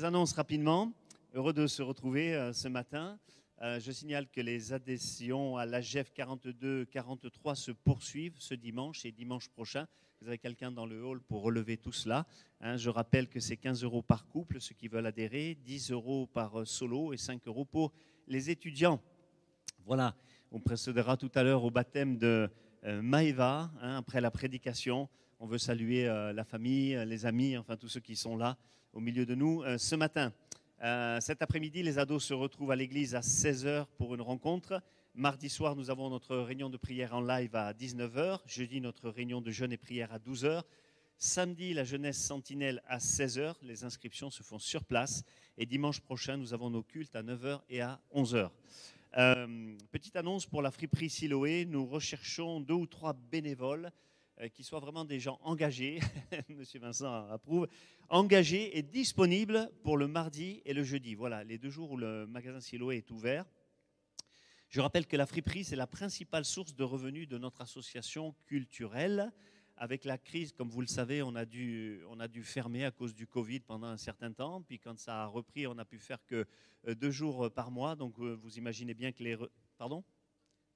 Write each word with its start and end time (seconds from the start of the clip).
Quelques 0.00 0.14
annonces 0.14 0.32
rapidement. 0.32 0.94
Heureux 1.34 1.52
de 1.52 1.66
se 1.66 1.82
retrouver 1.82 2.34
euh, 2.34 2.54
ce 2.54 2.68
matin. 2.68 3.18
Euh, 3.60 3.78
je 3.80 3.92
signale 3.92 4.28
que 4.30 4.40
les 4.40 4.72
adhésions 4.72 5.58
à 5.58 5.66
l'AGEF 5.66 6.10
42-43 6.16 7.54
se 7.54 7.70
poursuivent 7.70 8.36
ce 8.38 8.54
dimanche 8.54 9.04
et 9.04 9.12
dimanche 9.12 9.50
prochain. 9.50 9.86
Vous 10.22 10.28
avez 10.28 10.38
quelqu'un 10.38 10.72
dans 10.72 10.86
le 10.86 11.04
hall 11.04 11.20
pour 11.20 11.42
relever 11.42 11.76
tout 11.76 11.92
cela. 11.92 12.24
Hein. 12.62 12.78
je 12.78 12.88
rappelle 12.88 13.28
que 13.28 13.40
c'est 13.40 13.58
15 13.58 13.84
euros 13.84 14.00
par 14.00 14.26
couple, 14.26 14.58
ceux 14.58 14.74
qui 14.74 14.88
veulent 14.88 15.04
adhérer, 15.04 15.58
10 15.66 15.90
euros 15.90 16.26
par 16.32 16.60
euh, 16.60 16.64
solo 16.64 17.12
et 17.12 17.18
5 17.18 17.46
euros 17.46 17.66
pour 17.66 17.92
les 18.26 18.48
étudiants. 18.48 19.02
Voilà, 19.84 20.16
on 20.50 20.60
précédera 20.60 21.18
tout 21.18 21.30
à 21.34 21.42
l'heure 21.42 21.62
au 21.62 21.70
baptême 21.70 22.16
de 22.16 22.48
Maëva, 22.84 23.70
hein, 23.82 23.98
après 23.98 24.22
la 24.22 24.30
prédication. 24.30 25.10
On 25.40 25.46
veut 25.46 25.58
saluer 25.58 26.06
la 26.06 26.44
famille, 26.44 26.98
les 27.04 27.26
amis, 27.26 27.58
enfin 27.58 27.76
tous 27.76 27.88
ceux 27.88 28.00
qui 28.00 28.16
sont 28.16 28.38
là 28.38 28.56
au 28.92 29.00
milieu 29.00 29.26
de 29.26 29.34
nous 29.34 29.62
euh, 29.62 29.78
ce 29.78 29.94
matin. 29.94 30.32
Euh, 30.82 31.20
cet 31.20 31.42
après-midi, 31.42 31.82
les 31.82 31.98
ados 31.98 32.24
se 32.24 32.34
retrouvent 32.34 32.70
à 32.70 32.76
l'église 32.76 33.14
à 33.14 33.20
16h 33.20 33.86
pour 33.98 34.14
une 34.14 34.20
rencontre. 34.20 34.82
Mardi 35.14 35.48
soir, 35.48 35.76
nous 35.76 35.90
avons 35.90 36.08
notre 36.08 36.36
réunion 36.36 36.70
de 36.70 36.76
prière 36.76 37.14
en 37.14 37.20
live 37.20 37.54
à 37.54 37.72
19h. 37.72 38.40
Jeudi, 38.46 38.80
notre 38.80 39.10
réunion 39.10 39.40
de 39.40 39.50
jeûne 39.50 39.72
et 39.72 39.76
prière 39.76 40.12
à 40.12 40.18
12h. 40.18 40.62
Samedi, 41.18 41.74
la 41.74 41.84
jeunesse 41.84 42.18
sentinelle 42.18 42.82
à 42.88 42.98
16h. 42.98 43.54
Les 43.62 43.84
inscriptions 43.84 44.30
se 44.30 44.42
font 44.42 44.58
sur 44.58 44.84
place. 44.84 45.24
Et 45.58 45.66
dimanche 45.66 46.00
prochain, 46.00 46.36
nous 46.36 46.54
avons 46.54 46.70
nos 46.70 46.82
cultes 46.82 47.14
à 47.14 47.22
9h 47.22 47.60
et 47.68 47.82
à 47.82 48.00
11h. 48.14 48.50
Euh, 49.18 49.76
petite 49.90 50.16
annonce 50.16 50.46
pour 50.46 50.62
la 50.62 50.70
friperie 50.70 51.10
Siloé. 51.10 51.66
Nous 51.66 51.84
recherchons 51.84 52.60
deux 52.60 52.74
ou 52.74 52.86
trois 52.86 53.12
bénévoles 53.12 53.90
qui 54.48 54.64
soient 54.64 54.80
vraiment 54.80 55.04
des 55.04 55.20
gens 55.20 55.38
engagés, 55.42 56.00
Monsieur 56.48 56.80
Vincent 56.80 57.28
approuve, 57.28 57.68
engagés 58.08 58.78
et 58.78 58.82
disponibles 58.82 59.70
pour 59.82 59.98
le 59.98 60.08
mardi 60.08 60.62
et 60.64 60.72
le 60.72 60.82
jeudi. 60.82 61.14
Voilà, 61.14 61.44
les 61.44 61.58
deux 61.58 61.70
jours 61.70 61.90
où 61.90 61.96
le 61.96 62.26
magasin 62.26 62.60
Siloé 62.60 62.96
est 62.96 63.10
ouvert. 63.10 63.44
Je 64.70 64.80
rappelle 64.80 65.06
que 65.06 65.16
la 65.16 65.26
friperie, 65.26 65.64
c'est 65.64 65.76
la 65.76 65.86
principale 65.86 66.44
source 66.44 66.74
de 66.74 66.84
revenus 66.84 67.28
de 67.28 67.38
notre 67.38 67.60
association 67.60 68.34
culturelle. 68.46 69.32
Avec 69.76 70.04
la 70.04 70.16
crise, 70.16 70.52
comme 70.52 70.68
vous 70.68 70.80
le 70.80 70.86
savez, 70.86 71.22
on 71.22 71.34
a 71.34 71.44
dû, 71.44 72.02
on 72.08 72.20
a 72.20 72.28
dû 72.28 72.44
fermer 72.44 72.84
à 72.84 72.90
cause 72.90 73.14
du 73.14 73.26
Covid 73.26 73.60
pendant 73.60 73.88
un 73.88 73.96
certain 73.96 74.32
temps. 74.32 74.62
Puis 74.62 74.78
quand 74.78 74.98
ça 74.98 75.22
a 75.22 75.26
repris, 75.26 75.66
on 75.66 75.74
n'a 75.74 75.84
pu 75.84 75.98
faire 75.98 76.24
que 76.26 76.46
euh, 76.86 76.94
deux 76.94 77.10
jours 77.10 77.50
par 77.50 77.70
mois. 77.70 77.96
Donc 77.96 78.18
euh, 78.20 78.38
vous 78.40 78.58
imaginez 78.58 78.94
bien 78.94 79.10
que 79.10 79.22
les... 79.22 79.36
Pardon? 79.76 80.04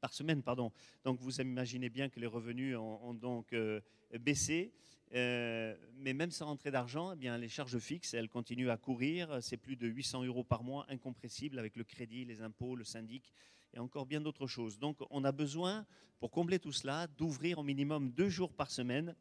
Par 0.04 0.12
semaine, 0.12 0.42
pardon. 0.42 0.70
Donc 1.02 1.18
vous 1.18 1.40
imaginez 1.40 1.88
bien 1.88 2.10
que 2.10 2.20
les 2.20 2.26
revenus 2.26 2.76
ont, 2.76 3.14
donc 3.14 3.54
euh, 3.54 3.80
baissé. 4.20 4.70
Euh, 5.14 5.74
mais 5.96 6.12
même 6.12 6.30
sans 6.30 6.44
rentrée 6.44 6.70
d'argent, 6.70 7.12
eh 7.14 7.16
bien, 7.16 7.38
les 7.38 7.48
charges 7.48 7.78
fixes, 7.78 8.12
elles 8.12 8.28
continuent 8.28 8.68
à 8.68 8.76
courir. 8.76 9.38
C'est 9.40 9.56
plus 9.56 9.76
de 9.76 9.86
800 9.86 10.24
euros 10.24 10.44
par 10.44 10.62
mois, 10.62 10.84
incompressible 10.90 11.58
avec 11.58 11.74
le 11.76 11.84
crédit, 11.84 12.26
les 12.26 12.42
impôts, 12.42 12.76
le 12.76 12.84
syndic 12.84 13.32
et 13.72 13.78
encore 13.78 14.04
bien 14.04 14.20
d'autres 14.20 14.46
choses. 14.46 14.78
Donc 14.78 14.98
on 15.08 15.24
a 15.24 15.32
besoin, 15.32 15.86
pour 16.20 16.30
combler 16.30 16.58
tout 16.58 16.72
cela, 16.72 17.06
d'ouvrir 17.06 17.58
au 17.58 17.62
minimum 17.62 18.10
deux 18.10 18.28
jours 18.28 18.52
par 18.52 18.70
semaine, 18.70 19.16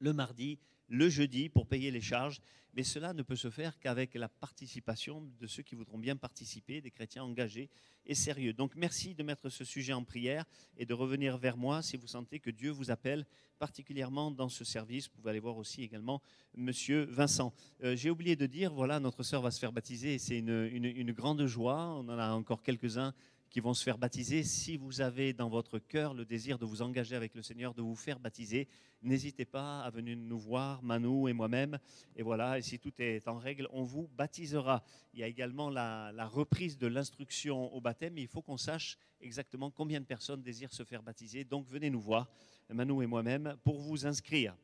le 0.00 0.12
mardi, 0.12 0.58
le 0.88 1.08
jeudi, 1.08 1.48
pour 1.48 1.66
payer 1.66 1.90
les 1.90 2.00
charges 2.00 2.40
mais 2.76 2.82
cela 2.82 3.12
ne 3.12 3.22
peut 3.22 3.36
se 3.36 3.50
faire 3.50 3.78
qu'avec 3.78 4.14
la 4.14 4.28
participation 4.28 5.22
de 5.40 5.46
ceux 5.46 5.62
qui 5.62 5.74
voudront 5.74 5.98
bien 5.98 6.16
participer, 6.16 6.80
des 6.80 6.90
chrétiens 6.90 7.22
engagés 7.22 7.70
et 8.04 8.14
sérieux. 8.14 8.52
Donc 8.52 8.74
merci 8.74 9.14
de 9.14 9.22
mettre 9.22 9.48
ce 9.48 9.64
sujet 9.64 9.92
en 9.92 10.02
prière 10.04 10.44
et 10.76 10.84
de 10.84 10.92
revenir 10.92 11.38
vers 11.38 11.56
moi 11.56 11.82
si 11.82 11.96
vous 11.96 12.08
sentez 12.08 12.40
que 12.40 12.50
Dieu 12.50 12.70
vous 12.70 12.90
appelle 12.90 13.26
particulièrement 13.58 14.30
dans 14.30 14.48
ce 14.48 14.64
service. 14.64 15.08
Vous 15.08 15.16
pouvez 15.16 15.30
aller 15.30 15.38
voir 15.38 15.56
aussi 15.56 15.82
également 15.82 16.20
Monsieur 16.56 17.04
Vincent. 17.04 17.52
Euh, 17.84 17.94
j'ai 17.94 18.10
oublié 18.10 18.34
de 18.34 18.46
dire, 18.46 18.74
voilà, 18.74 18.98
notre 18.98 19.22
sœur 19.22 19.40
va 19.40 19.52
se 19.52 19.60
faire 19.60 19.72
baptiser 19.72 20.14
et 20.14 20.18
c'est 20.18 20.38
une, 20.38 20.68
une 20.72 21.12
grande 21.12 21.46
joie. 21.46 21.94
On 21.96 22.08
en 22.08 22.18
a 22.18 22.32
encore 22.32 22.62
quelques-uns 22.62 23.14
qui 23.50 23.60
vont 23.60 23.74
se 23.74 23.84
faire 23.84 23.98
baptiser. 23.98 24.42
Si 24.42 24.76
vous 24.76 25.00
avez 25.00 25.32
dans 25.32 25.48
votre 25.48 25.78
cœur 25.78 26.14
le 26.14 26.24
désir 26.24 26.58
de 26.58 26.64
vous 26.64 26.82
engager 26.82 27.14
avec 27.14 27.34
le 27.34 27.42
Seigneur, 27.42 27.72
de 27.74 27.82
vous 27.82 27.94
faire 27.94 28.18
baptiser, 28.18 28.68
n'hésitez 29.02 29.44
pas 29.44 29.82
à 29.82 29.90
venir 29.90 30.16
nous 30.16 30.38
voir, 30.38 30.82
Manou 30.82 31.28
et 31.28 31.32
moi-même. 31.32 31.78
Et 32.16 32.22
voilà, 32.22 32.58
et 32.58 32.62
si 32.62 32.78
tout 32.78 32.92
est 32.98 33.28
en 33.28 33.38
règle, 33.38 33.68
on 33.70 33.82
vous 33.82 34.08
baptisera. 34.16 34.82
Il 35.12 35.20
y 35.20 35.22
a 35.22 35.28
également 35.28 35.70
la, 35.70 36.26
reprise 36.26 36.78
de 36.78 36.86
l'instruction 36.86 37.72
au 37.72 37.80
baptême. 37.80 38.18
Il 38.18 38.28
faut 38.28 38.42
qu'on 38.42 38.56
sache 38.56 38.98
exactement 39.20 39.70
combien 39.70 40.00
de 40.00 40.06
personnes 40.06 40.42
désirent 40.42 40.72
se 40.72 40.84
faire 40.84 41.02
baptiser. 41.02 41.44
Donc 41.44 41.68
venez 41.68 41.90
nous 41.90 42.00
voir, 42.00 42.28
Manou 42.70 43.02
et 43.02 43.06
moi-même, 43.06 43.56
pour 43.62 43.78
vous 43.78 44.06
inscrire. 44.06 44.56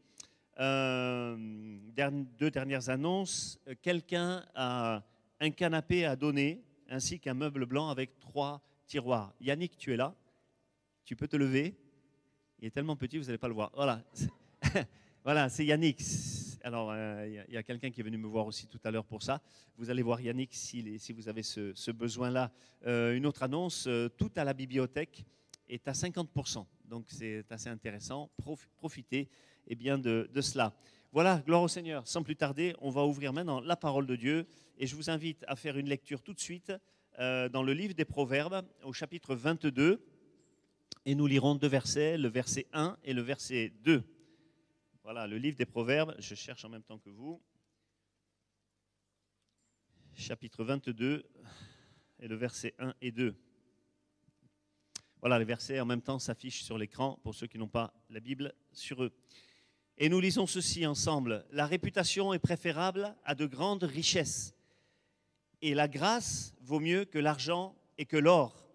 Euh, 0.58 1.36
deux 2.38 2.50
dernières 2.50 2.88
annonces. 2.88 3.58
Quelqu'un 3.82 4.44
a 4.54 5.02
un 5.38 5.50
canapé 5.50 6.04
à 6.04 6.16
donner 6.16 6.62
ainsi 6.88 7.18
qu'un 7.18 7.34
meuble 7.34 7.66
blanc 7.66 7.88
avec 7.88 8.18
trois 8.18 8.60
tiroir. 8.90 9.32
Yannick, 9.40 9.78
tu 9.78 9.92
es 9.92 9.96
là. 9.96 10.12
Tu 11.04 11.14
peux 11.14 11.28
te 11.28 11.36
lever. 11.36 11.76
Il 12.58 12.66
est 12.66 12.70
tellement 12.72 12.96
petit, 12.96 13.18
vous 13.18 13.24
n'allez 13.24 13.38
pas 13.38 13.46
le 13.46 13.54
voir. 13.54 13.70
Voilà. 13.72 14.02
voilà, 15.24 15.48
c'est 15.48 15.64
Yannick. 15.64 16.02
Alors, 16.64 16.90
euh, 16.90 17.44
il 17.48 17.54
y 17.54 17.56
a, 17.56 17.62
quelqu'un 17.62 17.90
qui 17.90 18.00
est 18.00 18.04
venu 18.04 18.18
me 18.18 18.26
voir 18.26 18.46
aussi 18.46 18.66
tout 18.66 18.80
à 18.82 18.90
l'heure 18.90 19.04
pour 19.04 19.22
ça. 19.22 19.40
Vous 19.78 19.90
allez 19.90 20.02
voir 20.02 20.20
Yannick 20.20 20.52
si, 20.52 20.98
si 20.98 21.12
vous 21.12 21.28
avez 21.28 21.44
ce, 21.44 21.90
besoin-là. 21.92 22.50
Euh, 22.84 23.16
une 23.16 23.26
autre 23.26 23.44
annonce, 23.44 23.86
euh, 23.86 24.08
tout 24.08 24.32
à 24.34 24.42
la 24.42 24.54
bibliothèque 24.54 25.24
est 25.68 25.86
à 25.86 25.92
50%. 25.92 26.66
Donc, 26.84 27.04
c'est 27.10 27.44
assez 27.50 27.68
intéressant. 27.68 28.28
profitez 28.76 29.30
eh 29.68 29.76
bien, 29.76 29.98
de, 29.98 30.28
de 30.34 30.40
cela. 30.40 30.74
Voilà, 31.12 31.42
gloire 31.46 31.62
au 31.62 31.68
Seigneur. 31.68 32.08
Sans 32.08 32.24
plus 32.24 32.36
tarder, 32.36 32.74
on 32.80 32.90
va 32.90 33.04
ouvrir 33.06 33.32
maintenant 33.32 33.60
la 33.60 33.76
parole 33.76 34.06
de 34.06 34.16
Dieu. 34.16 34.48
Et 34.78 34.88
je 34.88 34.96
vous 34.96 35.10
invite 35.10 35.44
à 35.46 35.54
faire 35.54 35.78
une 35.78 35.88
lecture 35.88 36.22
tout 36.22 36.34
de 36.34 36.40
suite 36.40 36.72
euh, 37.20 37.50
dans 37.50 37.62
le 37.62 37.74
livre 37.74 37.92
des 37.92 38.06
Proverbes, 38.06 38.66
au 38.82 38.94
chapitre 38.94 39.34
22, 39.34 40.02
et 41.04 41.14
nous 41.14 41.26
lirons 41.26 41.54
deux 41.54 41.68
versets, 41.68 42.16
le 42.16 42.28
verset 42.28 42.66
1 42.72 42.96
et 43.04 43.12
le 43.12 43.20
verset 43.20 43.74
2. 43.84 44.02
Voilà, 45.02 45.26
le 45.26 45.36
livre 45.36 45.56
des 45.56 45.66
Proverbes, 45.66 46.14
je 46.18 46.34
cherche 46.34 46.64
en 46.64 46.70
même 46.70 46.82
temps 46.82 46.98
que 46.98 47.10
vous. 47.10 47.42
Chapitre 50.14 50.64
22 50.64 51.26
et 52.20 52.28
le 52.28 52.36
verset 52.36 52.74
1 52.78 52.94
et 53.02 53.12
2. 53.12 53.34
Voilà, 55.20 55.38
les 55.38 55.44
versets 55.44 55.78
en 55.78 55.86
même 55.86 56.02
temps 56.02 56.18
s'affichent 56.18 56.62
sur 56.62 56.78
l'écran 56.78 57.18
pour 57.22 57.34
ceux 57.34 57.46
qui 57.46 57.58
n'ont 57.58 57.68
pas 57.68 57.92
la 58.08 58.20
Bible 58.20 58.54
sur 58.72 59.02
eux. 59.02 59.12
Et 59.98 60.08
nous 60.08 60.20
lisons 60.20 60.46
ceci 60.46 60.86
ensemble. 60.86 61.44
La 61.50 61.66
réputation 61.66 62.32
est 62.32 62.38
préférable 62.38 63.14
à 63.24 63.34
de 63.34 63.44
grandes 63.44 63.84
richesses 63.84 64.54
et 65.62 65.74
la 65.74 65.88
grâce 65.88 66.54
vaut 66.60 66.80
mieux 66.80 67.04
que 67.04 67.18
l'argent 67.18 67.76
et 67.98 68.06
que 68.06 68.16
l'or. 68.16 68.68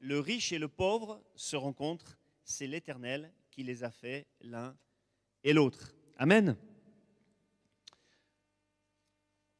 Le 0.00 0.18
riche 0.18 0.52
et 0.52 0.58
le 0.58 0.68
pauvre 0.68 1.22
se 1.34 1.56
rencontrent, 1.56 2.18
c'est 2.44 2.66
l'Éternel 2.66 3.32
qui 3.50 3.62
les 3.62 3.84
a 3.84 3.90
fait 3.90 4.26
l'un 4.40 4.76
et 5.44 5.52
l'autre. 5.52 5.94
Amen. 6.16 6.56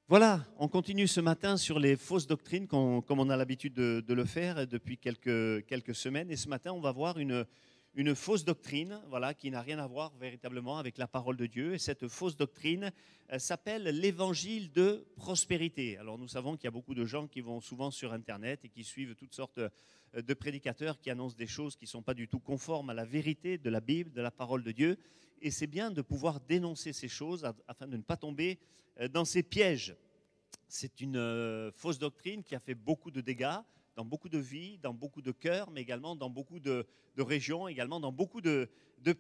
Voilà, 0.09 0.45
on 0.59 0.67
continue 0.67 1.07
ce 1.07 1.21
matin 1.21 1.57
sur 1.57 1.79
les 1.79 1.97
fausses 1.97 2.27
doctrines, 2.27 2.67
comme 2.67 3.05
on 3.09 3.31
a 3.31 3.37
l'habitude 3.37 3.75
de, 3.75 4.13
le 4.13 4.25
faire 4.25 4.67
depuis 4.67 4.99
quelques 4.99 5.95
semaines. 5.95 6.31
Et 6.33 6.37
ce 6.37 6.49
matin, 6.49 6.73
on 6.73 6.81
va 6.81 6.91
voir 6.91 7.19
une, 7.19 7.47
une 7.95 8.15
fausse 8.15 8.45
doctrine, 8.45 9.01
voilà, 9.09 9.35
qui 9.35 9.51
n'a 9.51 9.63
rien 9.63 9.79
à 9.79 9.87
voir 9.87 10.15
véritablement 10.17 10.79
avec 10.79 10.97
la 10.97 11.09
parole 11.09 11.37
de 11.37 11.47
Dieu. 11.47 11.75
Et 11.75 11.79
cette 11.79 12.07
fausse 12.09 12.37
doctrine 12.37 12.93
euh, 13.33 13.39
s'appelle 13.39 13.83
l'évangile 13.83 14.71
de 14.71 15.07
prospérité. 15.17 15.99
Alors 15.99 16.17
nous 16.17 16.29
savons 16.29 16.57
qu'il 16.57 16.65
y 16.65 16.69
a 16.69 16.73
beaucoup 16.73 16.95
de 16.95 17.05
gens 17.05 17.27
qui 17.27 17.41
vont 17.41 17.61
souvent 17.61 17.91
sur 17.91 18.13
Internet 18.13 18.65
et 18.65 18.69
qui 18.69 18.85
suivent 18.85 19.17
toutes 19.17 19.35
sortes 19.35 19.59
euh, 19.59 19.71
de 20.15 20.35
prédicateurs 20.35 21.01
qui 21.01 21.11
annoncent 21.11 21.37
des 21.37 21.49
choses 21.49 21.75
qui 21.75 21.87
ne 21.87 21.91
sont 21.91 22.03
pas 22.03 22.15
du 22.15 22.29
tout 22.29 22.41
conformes 22.41 22.91
à 22.91 22.95
la 22.95 23.05
vérité 23.05 23.59
de 23.59 23.71
la 23.71 23.81
Bible, 23.81 24.13
de 24.13 24.23
la 24.23 24.31
parole 24.31 24.63
de 24.63 24.73
Dieu. 24.73 24.97
Et 25.43 25.51
c'est 25.51 25.67
bien 25.67 25.91
de 25.91 26.03
pouvoir 26.03 26.41
dénoncer 26.41 26.93
ces 26.93 27.09
choses 27.09 27.45
afin 27.67 27.89
de 27.89 27.97
ne 27.97 28.03
pas 28.03 28.17
tomber 28.17 28.61
euh, 29.01 29.09
dans 29.09 29.25
ces 29.25 29.43
pièges. 29.43 29.97
C'est 30.69 31.01
une 31.01 31.73
fausse 31.75 31.99
doctrine 31.99 32.45
qui 32.45 32.55
a 32.55 32.61
fait 32.61 32.77
beaucoup 32.77 33.11
de 33.11 33.21
dégâts 33.21 33.59
dans 34.01 34.07
beaucoup 34.07 34.31
de 34.31 34.39
vies, 34.39 34.79
dans 34.79 34.95
beaucoup 34.95 35.21
de 35.21 35.31
cœurs, 35.31 35.71
mais 35.71 35.83
également 35.83 36.17
dans 36.17 36.31
beaucoup 36.31 36.59
de, 36.59 36.87
régions, 37.19 37.69
également 37.69 38.01
dans 38.01 38.13
beaucoup 38.13 38.41
de, 38.41 38.67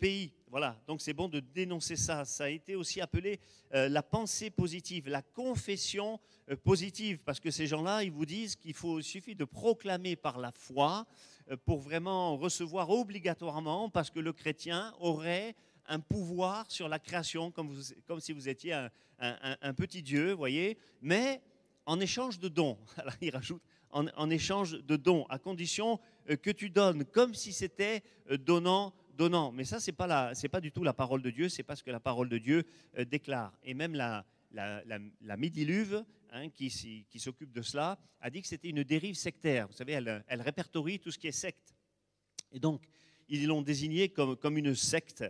pays. 0.00 0.32
Voilà, 0.48 0.80
donc 0.86 1.02
c'est 1.02 1.12
bon 1.12 1.28
de 1.28 1.38
dénoncer 1.40 1.96
ça. 1.96 2.24
Ça 2.24 2.44
a 2.44 2.48
été 2.48 2.76
aussi 2.76 3.02
appelé 3.02 3.40
euh, 3.74 3.90
la 3.90 4.02
pensée 4.02 4.48
positive, 4.48 5.06
la 5.10 5.20
confession 5.20 6.18
euh, 6.48 6.56
positive, 6.56 7.18
parce 7.26 7.40
que 7.40 7.50
ces 7.50 7.66
gens-là, 7.66 8.04
ils 8.04 8.10
vous 8.10 8.24
disent 8.24 8.56
qu'il 8.56 8.74
suffit 9.02 9.34
de 9.34 9.44
proclamer 9.44 10.16
par 10.16 10.38
la 10.38 10.50
foi 10.50 11.06
euh, 11.50 11.58
pour 11.66 11.80
vraiment 11.80 12.38
recevoir 12.38 12.88
obligatoirement, 12.88 13.90
parce 13.90 14.08
que 14.08 14.18
le 14.18 14.32
chrétien 14.32 14.94
aurait 14.98 15.54
un 15.88 16.00
pouvoir 16.00 16.70
sur 16.70 16.88
la 16.88 16.98
création, 16.98 17.50
comme, 17.50 17.78
si 18.20 18.32
vous 18.32 18.48
étiez 18.48 18.72
un, 18.72 18.90
un 19.18 19.74
petit 19.74 20.02
Dieu, 20.02 20.32
voyez, 20.32 20.78
mais 21.02 21.42
en 21.84 22.00
échange 22.00 22.38
de 22.38 22.48
dons. 22.48 22.78
Alors, 22.96 23.14
il 23.20 23.30
rajoute 23.30 23.62
en, 23.92 24.30
échange 24.30 24.72
de 24.72 24.96
dons, 24.96 25.24
à 25.28 25.38
condition 25.38 26.00
euh, 26.28 26.36
que 26.36 26.50
tu 26.50 26.70
donnes, 26.70 27.04
comme 27.04 27.34
si 27.34 27.52
c'était 27.52 28.02
euh, 28.30 28.36
donnant, 28.38 28.94
donnant. 29.16 29.52
Mais 29.52 29.64
ça, 29.64 29.80
ce 29.80 29.90
n'est 29.90 29.96
pas, 29.96 30.32
pas 30.50 30.60
du 30.60 30.72
tout 30.72 30.84
la 30.84 30.92
parole 30.92 31.22
de 31.22 31.30
Dieu, 31.30 31.48
c'est 31.48 31.62
pas 31.62 31.76
ce 31.76 31.82
que 31.82 31.90
la 31.90 32.00
parole 32.00 32.28
de 32.28 32.38
Dieu 32.38 32.64
euh, 32.98 33.04
déclare. 33.04 33.52
Et 33.62 33.74
même 33.74 33.94
la, 33.94 34.24
la, 34.52 34.82
la, 34.84 35.36
Midiluve, 35.36 36.04
hein, 36.30 36.48
qui, 36.50 37.06
qui 37.08 37.18
s'occupe 37.20 37.52
de 37.52 37.62
cela, 37.62 37.98
a 38.20 38.30
dit 38.30 38.42
que 38.42 38.48
c'était 38.48 38.68
une 38.68 38.84
dérive 38.84 39.14
sectaire. 39.14 39.66
Vous 39.68 39.74
savez, 39.74 39.92
elle, 39.92 40.24
elle 40.26 40.42
répertorie 40.42 40.98
tout 40.98 41.10
ce 41.10 41.18
qui 41.18 41.28
est 41.28 41.32
secte. 41.32 41.74
Et 42.52 42.58
donc, 42.58 42.82
ils 43.30 43.46
l'ont 43.46 43.62
désigné 43.62 44.08
comme, 44.08 44.36
comme 44.36 44.58
une 44.58 44.74
secte. 44.74 45.24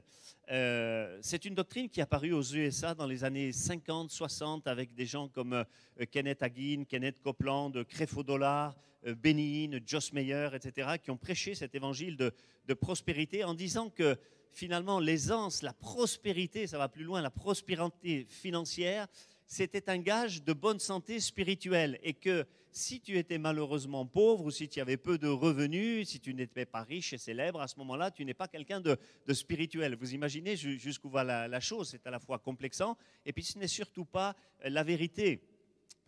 Euh, 0.50 1.19
c'est 1.23 1.44
une 1.44 1.55
doctrine 1.55 1.88
qui 1.88 2.00
est 2.00 2.02
apparue 2.02 2.32
aux 2.32 2.43
USA 2.43 2.94
dans 2.94 3.06
les 3.06 3.23
années 3.23 3.52
50, 3.52 4.11
60 4.11 4.67
avec 4.67 4.94
des 4.94 5.06
gens 5.06 5.29
comme 5.29 5.52
euh, 5.52 5.64
Kenneth 6.11 6.43
Hagin, 6.43 6.85
Kenneth 6.88 7.20
Copeland, 7.20 7.73
Creflo 7.88 8.25
Dollar, 8.25 8.75
euh, 9.06 9.81
Joss 9.87 10.12
Meyer, 10.12 10.49
etc., 10.55 10.97
qui 11.02 11.11
ont 11.11 11.17
prêché 11.17 11.55
cet 11.55 11.75
évangile 11.75 12.17
de, 12.17 12.32
de 12.67 12.75
prospérité 12.75 13.44
en 13.44 13.55
disant 13.55 13.91
que 13.91 14.17
finalement 14.50 14.99
l'aisance, 14.99 15.62
la 15.62 15.73
prospérité, 15.73 16.67
ça 16.67 16.79
va 16.79 16.88
plus 16.88 17.05
loin, 17.05 17.23
la 17.23 17.31
prospérité 17.31 18.26
financière, 18.29 19.06
c'était 19.50 19.91
un 19.91 19.99
gage 19.99 20.44
de 20.44 20.52
bonne 20.52 20.79
santé 20.79 21.19
spirituelle 21.19 21.99
et 22.05 22.14
que 22.14 22.47
si 22.70 23.00
tu 23.00 23.19
étais 23.19 23.37
malheureusement 23.37 24.06
pauvre 24.06 24.44
ou 24.44 24.52
si 24.52 24.69
tu 24.69 24.81
avais 24.81 24.97
peu 24.97 25.19
de 25.19 25.26
revenus, 25.26 26.08
si 26.08 26.20
tu 26.20 26.35
n'étais 26.35 26.67
pas 26.67 26.85
riche 26.85 27.12
et 27.14 27.19
célèbre, 27.19 27.61
à 27.61 27.67
ce 27.67 27.76
moment-là, 27.81 28.12
tu 28.12 28.25
n'es 28.25 28.32
pas 28.32 28.47
quelqu'un 28.47 28.81
de, 28.81 28.97
spirituel. 29.32 29.97
Vous 29.97 30.14
imaginez 30.14 30.55
jusqu'où 30.55 31.11
va 31.11 31.25
la, 31.25 31.61
chose, 31.61 31.88
c'est 31.91 32.06
à 32.06 32.12
la 32.12 32.20
fois 32.20 32.38
complexant 32.38 32.97
et 33.26 33.32
puis 33.32 33.43
ce 33.43 33.58
n'est 33.58 33.67
surtout 33.67 34.05
pas 34.05 34.37
la 34.62 34.85
vérité. 34.85 35.43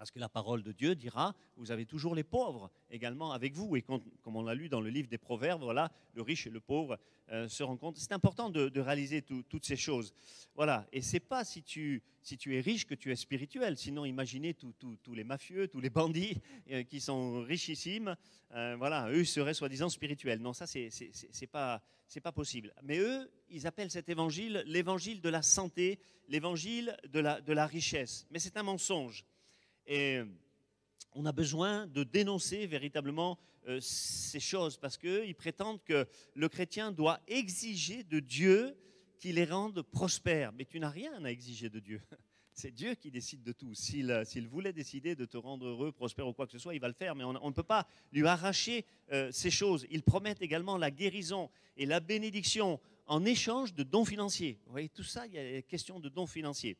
Parce 0.03 0.11
que 0.11 0.19
la 0.19 0.29
parole 0.29 0.65
de 0.65 0.73
Dieu 0.73 0.97
dira, 0.97 1.33
vous 1.57 1.71
avez 1.71 1.87
toujours 1.87 2.17
les 2.17 2.25
pauvres 2.25 2.73
également 2.91 3.31
avec 3.31 3.55
vous. 3.55 3.77
Et 3.77 3.83
comme 3.83 4.35
on 4.35 4.43
l'a 4.43 4.57
lu 4.57 4.69
dans 4.69 4.81
le 4.81 4.91
livre 4.91 5.07
des 5.09 5.17
Proverbes, 5.17 5.63
voilà, 5.63 5.93
le 6.15 6.23
riche 6.23 6.45
et 6.49 6.51
le 6.51 6.59
pauvre 6.59 6.99
euh, 7.31 7.49
se 7.49 7.63
rencontrent. 7.63 8.01
C'est 8.01 8.11
important 8.11 8.51
de, 8.51 8.81
réaliser 8.81 9.23
toutes 9.23 9.65
ces 9.65 9.77
choses. 9.77 10.13
Voilà. 10.57 10.89
Et 10.93 11.03
c'est 11.03 11.21
pas 11.21 11.45
si 11.45 11.63
tu, 11.63 12.03
si 12.21 12.37
tu 12.37 12.57
es 12.57 12.61
riche 12.61 12.85
que 12.85 12.97
tu 12.97 13.13
es 13.13 13.15
spirituel. 13.15 13.77
Sinon, 13.79 14.05
imaginez 14.05 14.55
tous 14.55 15.15
les 15.15 15.23
mafieux, 15.23 15.69
tous 15.69 15.81
les 15.81 15.89
bandits 15.89 16.37
euh, 16.73 16.83
qui 16.83 17.01
sont 17.01 17.41
richissimes. 17.43 18.17
Euh, 18.55 18.75
voilà, 18.77 19.09
eux 19.09 19.23
seraient 19.23 19.55
soi-disant 19.55 19.89
spirituels. 19.89 20.41
Non, 20.41 20.53
ça, 20.53 20.67
c'est 20.67 21.47
pas, 21.47 21.81
pas 22.25 22.33
possible. 22.33 22.75
Mais 22.83 22.99
eux, 22.99 23.31
ils 23.51 23.69
appellent 23.69 23.93
cet 23.93 24.09
évangile 24.09 24.65
l'évangile 24.67 25.21
de 25.21 25.29
la 25.29 25.43
santé, 25.43 26.01
l'évangile 26.27 26.97
de 27.09 27.21
la, 27.21 27.41
de 27.41 27.53
la 27.53 27.69
richesse. 27.69 28.27
Mais 28.33 28.41
c'est 28.41 28.57
un 28.57 28.65
mensonge. 28.65 29.25
Et 29.87 30.21
on 31.15 31.27
a 31.27 31.33
besoin 31.33 31.87
de 31.87 32.05
dénoncer 32.05 32.67
véritablement 32.67 33.39
euh, 33.69 33.79
ces 33.81 34.41
choses 34.41 34.77
parce 34.77 34.97
qu'ils 34.97 35.35
prétendent 35.35 35.83
que 35.85 36.07
le 36.35 36.49
chrétien 36.49 36.91
doit 36.91 37.21
exiger 37.29 38.03
de 38.05 38.21
Dieu 38.21 38.77
qu'il 39.19 39.37
les 39.37 39.45
rende 39.45 39.83
prospères. 39.83 40.53
Mais 40.53 40.65
tu 40.65 40.81
n'as 40.81 40.91
rien 40.91 41.25
à 41.25 41.31
exiger 41.31 41.71
de 41.71 41.79
Dieu. 41.79 42.01
C'est 42.55 42.71
Dieu 42.71 42.95
qui 42.95 43.11
décide 43.11 43.43
de 43.43 43.53
tout. 43.53 43.73
S'il, 43.73 44.49
voulait 44.49 44.73
décider 44.73 45.15
de 45.15 45.25
te 45.25 45.37
rendre 45.37 45.67
heureux, 45.67 45.91
prospère 45.93 46.27
ou 46.27 46.33
quoi 46.35 46.47
que 46.47 46.53
ce 46.53 46.59
soit, 46.59 46.75
il 46.75 46.81
va 46.81 46.89
le 46.89 46.95
faire. 46.95 47.15
Mais 47.15 47.25
on 47.25 47.33
ne 47.33 47.55
peut 47.55 47.63
pas 47.63 47.87
lui 48.13 48.27
arracher 48.27 48.85
euh, 49.13 49.31
ces 49.33 49.51
choses. 49.51 49.87
Il 49.91 50.03
promet 50.03 50.35
également 50.41 50.77
la 50.77 50.91
guérison 50.91 51.49
et 51.77 51.87
la 51.87 52.01
bénédiction 52.01 52.79
en 53.07 53.25
échange 53.25 53.75
de 53.75 53.83
dons 53.83 54.05
financiers. 54.05 54.59
Vous 54.67 54.73
voyez, 54.73 54.89
tout 54.89 55.03
ça, 55.03 55.27
il 55.27 55.35
y 55.35 55.39
a 55.39 55.63
question 55.63 55.99
de 55.99 56.09
dons 56.09 56.27
financiers. 56.27 56.77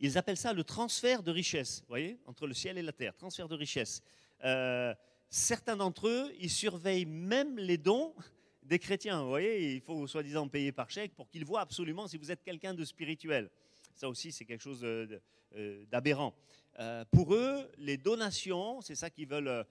Ils 0.00 0.18
appellent 0.18 0.36
ça 0.36 0.52
le 0.52 0.64
transfert 0.64 1.22
de 1.22 1.30
richesse, 1.30 1.80
vous 1.80 1.88
voyez, 1.88 2.18
entre 2.26 2.46
le 2.46 2.54
ciel 2.54 2.78
et 2.78 2.82
la 2.82 2.92
terre, 2.92 3.14
transfert 3.16 3.48
de 3.48 3.54
richesse. 3.54 4.02
Euh, 4.44 4.94
certains 5.28 5.76
d'entre 5.76 6.08
eux, 6.08 6.32
ils 6.40 6.50
surveillent 6.50 7.06
même 7.06 7.56
les 7.58 7.78
dons 7.78 8.14
des 8.62 8.78
chrétiens. 8.78 9.22
Vous 9.22 9.28
voyez, 9.28 9.74
il 9.74 9.80
faut 9.80 10.06
soi-disant 10.06 10.48
payer 10.48 10.72
par 10.72 10.90
chèque 10.90 11.14
pour 11.14 11.28
qu'ils 11.28 11.44
voient 11.44 11.60
absolument 11.60 12.06
si 12.06 12.16
vous 12.16 12.30
êtes 12.30 12.42
quelqu'un 12.42 12.74
de 12.74 12.84
spirituel. 12.84 13.50
Ça 13.94 14.08
aussi, 14.08 14.32
c'est 14.32 14.44
quelque 14.44 14.62
chose 14.62 14.80
euh, 14.82 15.84
d'aberrant. 15.86 16.34
Euh, 16.80 17.04
pour 17.12 17.34
eux, 17.34 17.70
les 17.78 17.96
donations, 17.96 18.80
c'est 18.80 18.96
ça 18.96 19.10
qu'ils 19.10 19.28
veulent 19.28 19.64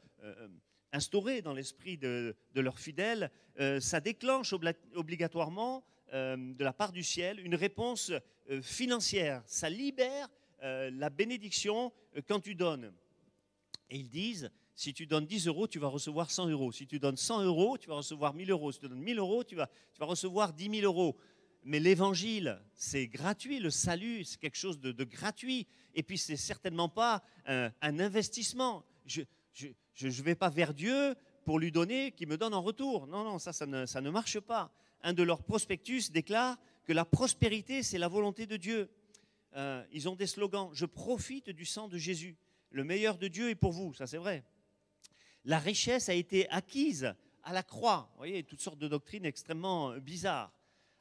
instaurer 0.94 1.42
dans 1.42 1.54
l'esprit 1.54 1.98
de, 1.98 2.36
leurs 2.56 2.80
fidèles, 2.80 3.30
ça 3.80 4.00
déclenche 4.00 4.54
obligatoirement 4.94 5.84
de 6.14 6.64
la 6.64 6.74
part 6.74 6.92
du 6.92 7.04
ciel 7.04 7.40
une 7.40 7.56
réponse 7.56 8.12
euh, 8.50 8.62
financière. 8.62 9.42
Ça 9.46 9.70
libère 9.70 10.28
euh, 10.64 10.92
la 10.94 11.10
bénédiction 11.10 11.94
euh, 12.18 12.22
quand 12.28 12.42
tu 12.42 12.56
donnes. 12.56 12.94
Et 13.90 13.98
ils 13.98 14.10
disent, 14.10 14.52
si 14.76 14.94
tu 14.94 15.06
donnes 15.06 15.26
10 15.26 15.48
euros, 15.48 15.66
tu 15.66 15.80
vas 15.80 15.88
recevoir 15.88 16.30
100 16.30 16.50
euros. 16.50 16.74
Si 16.74 16.86
tu 16.86 17.00
donnes 17.00 17.16
100 17.16 17.44
euros, 17.44 17.78
tu 17.78 17.88
vas 17.88 17.96
recevoir 17.96 18.34
1000 18.34 18.52
euros. 18.52 18.74
Si 18.74 18.80
tu 18.80 18.90
donnes 18.90 19.00
1000 19.00 19.20
euros, 19.20 19.46
tu 19.46 19.56
vas, 19.56 19.68
tu 19.94 20.00
vas 20.00 20.08
recevoir 20.08 20.52
10 20.52 20.82
000 20.82 20.86
euros. 20.86 21.16
Mais 21.64 21.80
l'évangile, 21.80 22.62
c'est 22.74 23.08
gratuit. 23.08 23.60
Le 23.60 23.70
salut, 23.70 24.26
c'est 24.26 24.40
quelque 24.40 24.58
chose 24.58 24.80
de, 24.82 25.04
gratuit. 25.06 25.66
Et 25.96 26.04
puis, 26.04 26.18
c'est 26.18 26.36
certainement 26.36 26.90
pas 26.90 27.24
un, 27.46 27.72
investissement. 27.82 28.84
Je 29.06 29.22
ne 29.62 30.22
vais 30.22 30.36
pas 30.36 30.50
vers 30.50 30.74
Dieu 30.74 31.16
pour 31.46 31.60
lui 31.60 31.72
donner, 31.72 32.12
qu'il 32.12 32.28
me 32.28 32.38
donne 32.38 32.54
en 32.54 32.62
retour. 32.62 33.08
Non, 33.08 33.24
non, 33.24 33.40
ça, 33.40 33.54
ça 33.54 33.66
ne, 33.66 33.86
ça 33.86 34.02
ne 34.02 34.10
marche 34.10 34.42
pas. 34.42 34.74
Un 35.04 35.14
de 35.14 35.24
leurs 35.24 35.44
prospectus 35.44 36.12
déclare 36.12 36.58
que 36.86 36.94
la 36.94 37.06
prospérité, 37.06 37.84
c'est 37.84 37.98
la 37.98 38.08
volonté 38.08 38.46
de 38.46 38.58
Dieu. 38.58 38.90
Euh, 39.56 39.84
ils 39.92 40.10
ont 40.10 40.16
des 40.16 40.28
slogans. 40.28 40.70
Je 40.74 40.86
profite 40.86 41.50
du 41.50 41.66
sang 41.66 41.88
de 41.88 41.98
Jésus. 41.98 42.38
Le 42.72 42.84
meilleur 42.84 43.18
de 43.18 43.28
Dieu 43.28 43.50
est 43.50 43.56
pour 43.56 43.72
vous. 43.72 43.94
Ça, 43.94 44.08
c'est 44.08 44.18
vrai. 44.18 44.44
La 45.46 45.60
richesse 45.60 46.10
a 46.10 46.14
été 46.14 46.50
acquise 46.50 47.14
à 47.44 47.54
la 47.54 47.64
croix. 47.64 48.10
Vous 48.14 48.18
voyez, 48.18 48.44
toutes 48.44 48.62
sortes 48.62 48.80
de 48.80 48.88
doctrines 48.88 49.26
extrêmement 49.26 49.98
bizarres. 49.98 50.54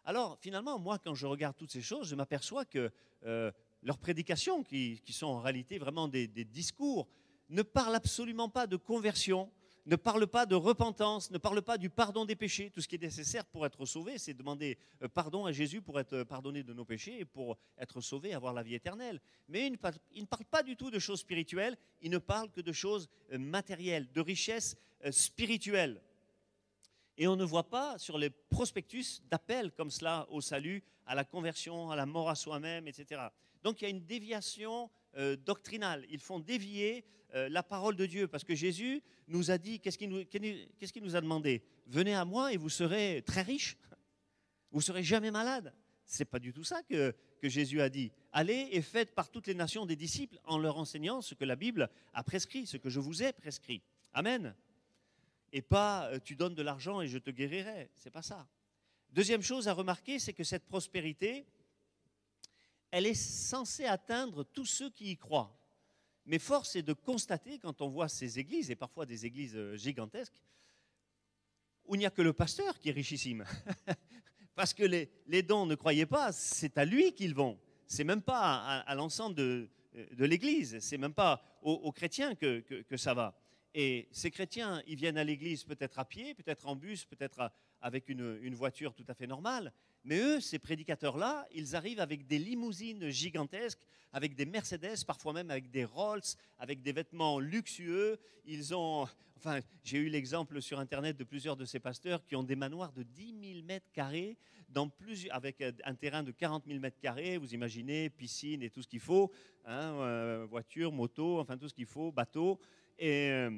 Alors, 0.04 0.37
finalement, 0.40 0.78
moi, 0.78 0.99
quand 0.99 1.14
je 1.14 1.26
regarde 1.26 1.56
toutes 1.56 1.71
ces 1.71 1.80
choses, 1.80 2.09
je 2.09 2.16
m'aperçois 2.16 2.64
que 2.64 2.90
euh, 3.25 3.52
leurs 3.82 3.99
prédications, 3.99 4.64
qui, 4.64 5.00
sont 5.11 5.26
en 5.26 5.40
réalité 5.40 5.78
vraiment 5.78 6.09
des 6.09 6.26
discours, 6.26 7.09
ne 7.52 7.62
parlent 7.62 7.94
absolument 7.94 8.49
pas 8.49 8.66
de 8.66 8.76
conversion, 8.76 9.50
ne 9.87 9.97
parle 9.97 10.27
pas 10.27 10.47
de 10.47 10.55
repentance, 10.55 11.31
ne 11.31 11.39
parle 11.39 11.61
pas 11.62 11.77
du 11.77 11.91
pardon 11.91 12.25
des 12.25 12.37
péchés. 12.37 12.71
Tout 12.71 12.81
ce 12.81 12.89
qui 12.89 12.95
est 12.95 13.03
nécessaire 13.03 13.45
pour 13.45 13.67
être 13.67 13.85
sauvé, 13.85 14.19
c'est 14.19 14.35
demander 14.35 14.79
euh, 15.03 15.09
pardon 15.09 15.45
à 15.45 15.53
Jésus 15.53 15.83
pour 15.83 15.99
être 15.99 16.23
pardonné 16.25 16.62
de 16.62 16.73
nos 16.73 16.85
péchés 16.85 17.21
et 17.21 17.25
pour 17.25 17.57
être 17.79 18.01
sauvé, 18.01 18.33
avoir 18.33 18.53
la 18.53 18.62
vie 18.62 18.75
éternelle. 18.75 19.21
Mais 19.49 19.67
il 19.67 19.73
ne 20.23 20.27
parle 20.27 20.45
pas 20.45 20.62
du 20.62 20.77
tout 20.77 20.91
de 20.91 20.99
choses 20.99 21.21
spirituelles, 21.21 21.77
il 22.01 22.11
ne 22.11 22.19
parle 22.19 22.51
que 22.51 22.61
de 22.61 22.73
choses 22.73 23.09
euh, 23.33 23.39
matérielles, 23.39 24.11
de 24.12 24.21
richesses 24.21 24.77
euh, 25.05 25.11
spirituelles. 25.11 26.01
Et 27.19 27.27
on 27.27 27.37
ne 27.37 27.45
voit 27.45 27.69
pas 27.69 27.99
sur 27.99 28.19
les 28.19 28.31
prospectus 28.31 29.21
d'appel 29.31 29.73
comme 29.73 29.91
cela 29.91 30.27
au 30.31 30.41
salut, 30.41 30.83
à 31.07 31.15
la 31.15 31.25
conversion, 31.25 31.91
à 31.91 31.97
la 31.97 32.07
mort 32.07 32.31
à 32.31 32.35
soi-même, 32.35 32.87
etc. 32.87 33.21
Donc 33.62 33.81
il 33.81 33.85
y 33.85 33.87
a 33.87 33.91
une 33.91 34.05
déviation 34.05 34.91
doctrinale. 35.45 36.04
Ils 36.11 36.21
font 36.21 36.40
dévier 36.40 37.04
euh, 37.35 37.49
la 37.49 37.62
parole 37.62 37.97
de 37.97 38.04
Dieu. 38.04 38.28
Parce 38.28 38.45
que 38.45 38.54
Jésus 38.54 39.02
nous 39.26 39.50
a 39.50 39.57
dit, 39.59 39.81
qu'est-ce 39.81 39.97
qu'il 39.97 40.11
nous, 40.11 41.16
a 41.16 41.21
demandé? 41.21 41.62
Venez 41.87 42.14
à 42.14 42.25
moi 42.25 42.52
et 42.52 42.57
vous 42.59 42.69
serez 42.69 43.23
très 43.26 43.42
riches. 43.42 43.76
Vous 44.71 44.83
serez 44.83 45.02
jamais 45.02 45.31
malade. 45.31 45.75
C'est 46.04 46.26
pas 46.26 46.38
du 46.38 46.52
tout 46.52 46.64
ça 46.64 46.83
que, 46.83 47.14
que 47.40 47.49
Jésus 47.49 47.81
a 47.81 47.88
dit. 47.88 48.12
Allez 48.33 48.69
et 48.73 48.83
faites 48.83 49.14
par 49.14 49.31
toutes 49.31 49.47
les 49.47 49.54
nations 49.54 49.87
des 49.87 49.97
disciples 49.97 50.38
en 50.45 50.59
leur 50.59 50.76
enseignant 50.76 51.23
ce 51.23 51.35
que 51.35 51.45
la 51.45 51.57
Bible 51.57 51.88
a 52.12 52.23
prescrit, 52.23 52.66
ce 52.66 52.76
que 52.76 52.90
je 52.90 53.00
vous 53.00 53.23
ai 53.23 53.33
prescrit. 53.33 53.81
Amen. 54.12 54.54
Et 55.52 55.62
pas 55.62 56.09
euh, 56.09 56.19
tu 56.23 56.37
donnes 56.37 56.54
de 56.54 56.62
l'argent 56.62 57.00
et 57.00 57.09
je 57.09 57.19
te 57.19 57.31
guérirai. 57.31 57.90
C'est 57.97 58.11
pas 58.11 58.23
ça. 58.23 58.47
Deuxième 59.11 59.42
chose 59.42 59.69
à 59.69 59.73
remarquer, 59.73 60.19
c'est 60.19 60.33
que 60.35 60.45
cette 60.45 60.66
prospérité, 60.66 61.47
elle 62.93 63.07
est 63.07 63.15
censée 63.15 63.87
atteindre 63.87 64.45
tous 64.45 64.67
ceux 64.67 64.91
qui 64.91 65.11
y 65.11 65.17
croient. 65.17 65.59
Mais 66.27 66.39
force 66.39 66.77
est 66.77 66.83
de 66.83 66.93
constater, 66.93 67.59
quand 67.59 67.81
on 67.81 67.89
voit 67.89 68.09
ces 68.09 68.39
églises, 68.39 68.71
et 68.71 68.77
parfois 68.77 69.07
des 69.07 69.27
églises 69.27 69.57
euh, 69.57 69.77
gigantesques, 69.77 70.41
où 71.87 71.97
il 71.97 71.99
n'y 71.99 72.07
a 72.07 72.11
que 72.11 72.23
le 72.23 72.33
pasteur 72.33 72.79
qui 72.79 72.91
est 72.91 72.93
richissime. 72.93 73.45
Parce 74.55 74.73
que 74.73 74.85
les, 74.85 75.43
dons, 75.43 75.67
ne 75.67 75.75
croyez 75.75 76.07
pas, 76.07 76.31
c'est 76.31 76.79
à 76.79 76.85
lui 76.85 77.13
qu'ils 77.15 77.35
vont. 77.35 77.59
C'est 77.89 78.05
même 78.05 78.23
pas 78.23 78.83
à, 78.83 78.95
l'ensemble 78.95 79.35
de, 79.35 79.69
de 80.13 80.25
l'Église, 80.25 80.79
c'est 80.79 80.99
même 80.99 81.15
pas 81.15 81.43
aux, 81.63 81.93
chrétiens 81.93 82.35
que, 82.35 82.97
ça 82.97 83.15
va. 83.15 83.35
Et 83.75 84.09
ces 84.13 84.31
chrétiens, 84.31 84.83
ils 84.87 84.97
viennent 84.97 85.17
à 85.17 85.25
l'église 85.25 85.65
peut-être 85.65 85.99
à 85.99 86.05
pied, 86.05 86.35
peut-être 86.35 86.67
en 86.67 86.77
bus, 86.77 87.05
peut-être 87.05 87.51
avec 87.81 88.09
une, 88.09 88.55
voiture 88.55 88.95
tout 88.95 89.05
à 89.09 89.15
fait 89.15 89.27
normale. 89.27 89.73
Mais 90.04 90.18
eux, 90.18 90.40
ces 90.40 90.59
prédicateurs-là, 90.59 91.47
ils 91.54 91.76
arrivent 91.76 92.00
avec 92.00 92.26
des 92.26 92.38
limousines 92.38 93.09
gigantesques, 93.11 93.78
avec 94.12 94.35
des 94.35 94.44
Mercedes, 94.47 95.04
parfois 95.06 95.32
même 95.32 95.50
avec 95.50 95.71
des 95.71 95.85
Rolls, 95.85 96.23
avec 96.59 96.82
des 96.82 96.92
vêtements 96.92 97.38
luxueux. 97.38 98.18
Ils 98.44 98.75
ont, 98.75 99.06
enfin, 99.37 99.61
j'ai 99.85 99.99
eu 99.99 100.09
l'exemple 100.09 100.61
sur 100.61 100.80
Internet 100.80 101.16
de 101.16 101.25
plusieurs 101.25 101.56
de 101.56 101.64
ces 101.64 101.78
pasteurs 101.78 102.25
qui 102.25 102.37
ont 102.37 102.42
des 102.42 102.56
manoirs 102.56 102.92
de 102.92 103.04
10 103.04 103.54
000 103.54 103.64
mètres 103.64 103.90
carrés, 103.92 104.37
dans 104.68 104.88
plusieurs, 104.88 105.35
avec 105.35 105.62
un 105.85 105.94
terrain 105.94 106.23
de 106.23 106.32
40 106.32 106.64
000 106.66 106.80
mètres 106.80 106.99
carrés. 107.00 107.37
Vous 107.37 107.54
imaginez, 107.54 108.11
piscine 108.11 108.62
et 108.62 108.71
tout 108.71 108.82
ce 108.82 108.88
qu'il 108.88 109.00
faut, 109.00 109.30
hein, 109.64 109.94
euh, 110.00 110.47
voiture, 110.49 110.92
moto, 110.92 111.38
enfin 111.40 111.56
tout 111.56 111.68
ce 111.68 111.75
qu'il 111.75 111.87
faut, 111.87 112.11
bateau. 112.11 112.59
Et 112.99 113.30
euh, 113.30 113.50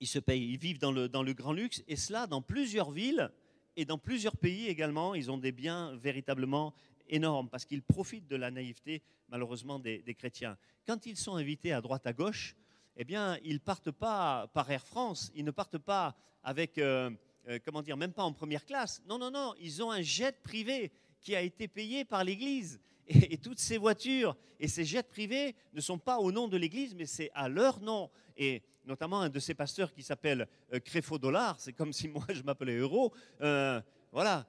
ils 0.00 0.06
se 0.06 0.18
payent, 0.18 0.50
ils 0.52 0.58
vivent 0.58 0.78
dans 0.78 0.92
le, 0.92 1.08
dans 1.08 1.22
le 1.22 1.32
grand 1.32 1.52
luxe, 1.52 1.82
et 1.86 1.96
cela 1.96 2.26
dans 2.26 2.42
plusieurs 2.42 2.90
villes 2.90 3.30
et 3.76 3.84
dans 3.84 3.98
plusieurs 3.98 4.36
pays 4.36 4.68
également. 4.68 5.14
Ils 5.14 5.30
ont 5.30 5.38
des 5.38 5.52
biens 5.52 5.94
véritablement 5.96 6.74
énormes 7.08 7.48
parce 7.48 7.64
qu'ils 7.64 7.82
profitent 7.82 8.26
de 8.26 8.36
la 8.36 8.50
naïveté, 8.50 9.02
malheureusement, 9.28 9.78
des, 9.78 10.02
chrétiens. 10.18 10.56
Quand 10.86 11.06
ils 11.06 11.16
sont 11.16 11.36
invités 11.36 11.72
à 11.72 11.80
droite 11.80 12.06
à 12.06 12.12
gauche, 12.12 12.56
eh 12.96 13.04
bien, 13.04 13.38
ils 13.44 13.60
partent 13.60 13.90
pas 13.90 14.48
par 14.54 14.70
Air 14.70 14.84
France, 14.86 15.30
ils 15.34 15.44
ne 15.44 15.50
partent 15.50 15.78
pas 15.78 16.16
avec, 16.42 16.78
euh, 16.78 17.10
euh, 17.48 17.58
comment 17.64 17.82
dire, 17.82 17.96
même 17.96 18.12
pas 18.12 18.22
en 18.22 18.32
première 18.32 18.64
classe. 18.64 19.02
Non, 19.06 19.18
non, 19.18 19.30
non, 19.30 19.54
ils 19.60 19.82
ont 19.82 19.90
un 19.90 20.02
jet 20.02 20.42
privé 20.42 20.90
qui 21.20 21.36
a 21.36 21.42
été 21.42 21.68
payé 21.68 22.04
par 22.04 22.24
l'Église. 22.24 22.80
Et, 23.08 23.38
toutes 23.38 23.60
ces 23.60 23.78
voitures 23.78 24.36
et 24.58 24.66
ces 24.66 24.84
jets 24.84 25.04
privés 25.04 25.54
ne 25.72 25.80
sont 25.80 25.98
pas 25.98 26.18
au 26.18 26.32
nom 26.32 26.48
de 26.48 26.56
l'Église, 26.56 26.94
mais 26.94 27.06
c'est 27.06 27.30
à 27.34 27.48
leur 27.48 27.80
nom. 27.80 28.10
Et 28.36 28.62
notamment 28.86 29.20
un 29.20 29.28
de 29.28 29.38
ces 29.38 29.54
pasteurs 29.54 29.92
qui 29.92 30.02
s'appelle 30.02 30.48
euh, 30.72 30.80
Créfo 30.80 31.18
Dollar, 31.18 31.56
c'est 31.58 31.72
comme 31.72 31.92
si 31.92 32.08
moi 32.08 32.24
je 32.30 32.42
m'appelais 32.42 32.76
Euro. 32.76 33.12
Euh, 33.40 33.80
voilà. 34.12 34.46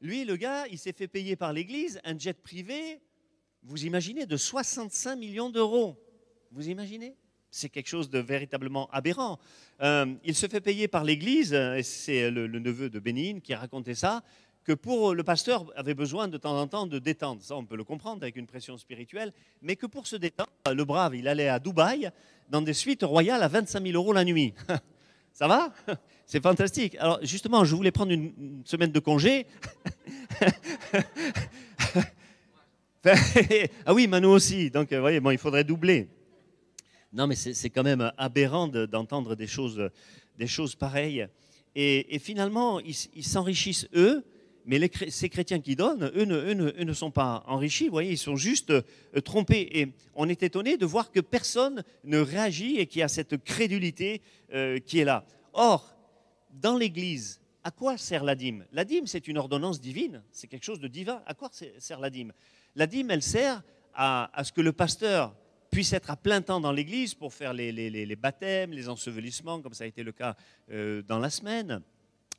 Lui, 0.00 0.24
le 0.24 0.36
gars, 0.36 0.66
il 0.68 0.78
s'est 0.78 0.92
fait 0.92 1.08
payer 1.08 1.36
par 1.36 1.52
l'Église 1.52 2.00
un 2.04 2.18
jet 2.18 2.40
privé, 2.40 3.00
vous 3.62 3.84
imaginez, 3.84 4.24
de 4.24 4.36
65 4.36 5.16
millions 5.16 5.50
d'euros. 5.50 5.96
Vous 6.52 6.68
imaginez? 6.68 7.16
C'est 7.50 7.68
quelque 7.68 7.88
chose 7.88 8.08
de 8.08 8.18
véritablement 8.20 8.88
aberrant. 8.92 9.38
Euh, 9.82 10.14
il 10.24 10.34
se 10.34 10.46
fait 10.46 10.60
payer 10.60 10.88
par 10.88 11.04
l'Église, 11.04 11.52
et 11.52 11.82
c'est 11.82 12.30
le, 12.30 12.46
neveu 12.46 12.88
de 12.88 12.98
Bénigne 12.98 13.40
qui 13.40 13.52
a 13.52 13.58
raconté 13.58 13.94
ça, 13.94 14.22
que 14.70 14.74
pour 14.76 15.16
le 15.16 15.24
pasteur 15.24 15.66
avait 15.74 15.94
besoin 15.94 16.28
de 16.28 16.38
temps 16.38 16.56
en 16.56 16.68
temps 16.68 16.86
de 16.86 17.00
détendre. 17.00 17.42
Ça, 17.42 17.56
on 17.56 17.64
peut 17.64 17.74
le 17.74 17.82
comprendre 17.82 18.22
avec 18.22 18.36
une 18.36 18.46
pression 18.46 18.78
spirituelle, 18.78 19.32
mais 19.62 19.74
que 19.74 19.86
pour 19.86 20.06
se 20.06 20.14
détendre, 20.14 20.48
le 20.72 20.84
brave, 20.84 21.16
il 21.16 21.26
allait 21.26 21.48
à 21.48 21.58
Dubaï 21.58 22.08
dans 22.48 22.62
des 22.62 22.72
suites 22.72 23.02
royales 23.02 23.42
à 23.42 23.48
25 23.48 23.82
000 23.82 23.96
euros 23.96 24.12
la 24.12 24.22
nuit. 24.22 24.54
Ça 25.32 25.48
va? 25.48 25.72
C'est 26.24 26.40
fantastique. 26.40 26.94
Alors 27.00 27.18
justement, 27.22 27.64
je 27.64 27.74
voulais 27.74 27.90
prendre 27.90 28.12
une 28.12 28.62
semaine 28.64 28.92
de 28.92 29.00
congé. 29.00 29.48
ah 33.84 33.92
oui, 33.92 34.06
Manu 34.06 34.26
aussi. 34.26 34.70
Donc, 34.70 34.92
vous 34.92 35.00
voyez, 35.00 35.18
bon, 35.18 35.32
il 35.32 35.38
faudrait 35.38 35.64
doubler. 35.64 36.08
Non, 37.12 37.26
mais 37.26 37.34
c'est 37.34 37.70
quand 37.70 37.82
même 37.82 38.12
aberrant 38.16 38.68
d'entendre 38.68 39.34
des 39.34 39.48
choses, 39.48 39.90
des 40.38 40.46
choses 40.46 40.76
pareilles. 40.76 41.26
Et, 41.74 42.20
finalement, 42.20 42.78
ils 42.78 43.24
s'enrichissent 43.24 43.88
eux 43.96 44.24
mais 44.64 44.90
ces 45.08 45.28
chrétiens 45.28 45.60
qui 45.60 45.76
donnent, 45.76 46.10
eux 46.14 46.24
ne, 46.24 46.92
sont 46.92 47.10
pas 47.10 47.42
enrichis, 47.46 47.86
vous 47.86 47.92
voyez, 47.92 48.12
ils 48.12 48.18
sont 48.18 48.36
juste 48.36 48.70
euh, 48.70 48.82
trompés. 49.24 49.68
Et 49.72 49.92
on 50.14 50.28
est 50.28 50.42
étonné 50.42 50.76
de 50.76 50.86
voir 50.86 51.10
que 51.10 51.20
personne 51.20 51.82
ne 52.04 52.18
réagit 52.18 52.76
et 52.78 52.86
qu'il 52.86 53.00
y 53.00 53.02
a 53.02 53.08
cette 53.08 53.42
crédulité 53.42 54.22
euh, 54.52 54.78
qui 54.78 54.98
est 54.98 55.04
là. 55.04 55.24
Or, 55.52 55.96
dans 56.50 56.76
l'Église, 56.76 57.40
à 57.64 57.70
quoi 57.70 57.96
sert 57.96 58.24
la 58.24 58.34
dîme? 58.34 58.64
La 58.72 58.84
dîme, 58.84 59.06
c'est 59.06 59.28
une 59.28 59.38
ordonnance 59.38 59.80
divine, 59.80 60.22
c'est 60.32 60.46
quelque 60.46 60.64
chose 60.64 60.80
de 60.80 60.88
divin. 60.88 61.22
À 61.26 61.34
quoi 61.34 61.50
sert 61.52 62.00
la 62.00 62.10
dîme? 62.10 62.32
La 62.74 62.86
dîme, 62.86 63.10
elle 63.10 63.22
sert 63.22 63.62
à, 63.94 64.30
ce 64.44 64.52
que 64.52 64.60
le 64.60 64.72
pasteur 64.72 65.34
puisse 65.70 65.92
être 65.92 66.10
à 66.10 66.16
plein 66.16 66.42
temps 66.42 66.60
dans 66.60 66.72
l'Église 66.72 67.14
pour 67.14 67.32
faire 67.32 67.52
les, 67.52 68.16
baptêmes, 68.16 68.72
les 68.72 68.88
ensevelissements, 68.88 69.60
comme 69.60 69.74
ça 69.74 69.84
a 69.84 69.86
été 69.86 70.02
le 70.02 70.12
cas 70.12 70.36
euh, 70.70 71.02
dans 71.02 71.18
la 71.18 71.30
semaine 71.30 71.82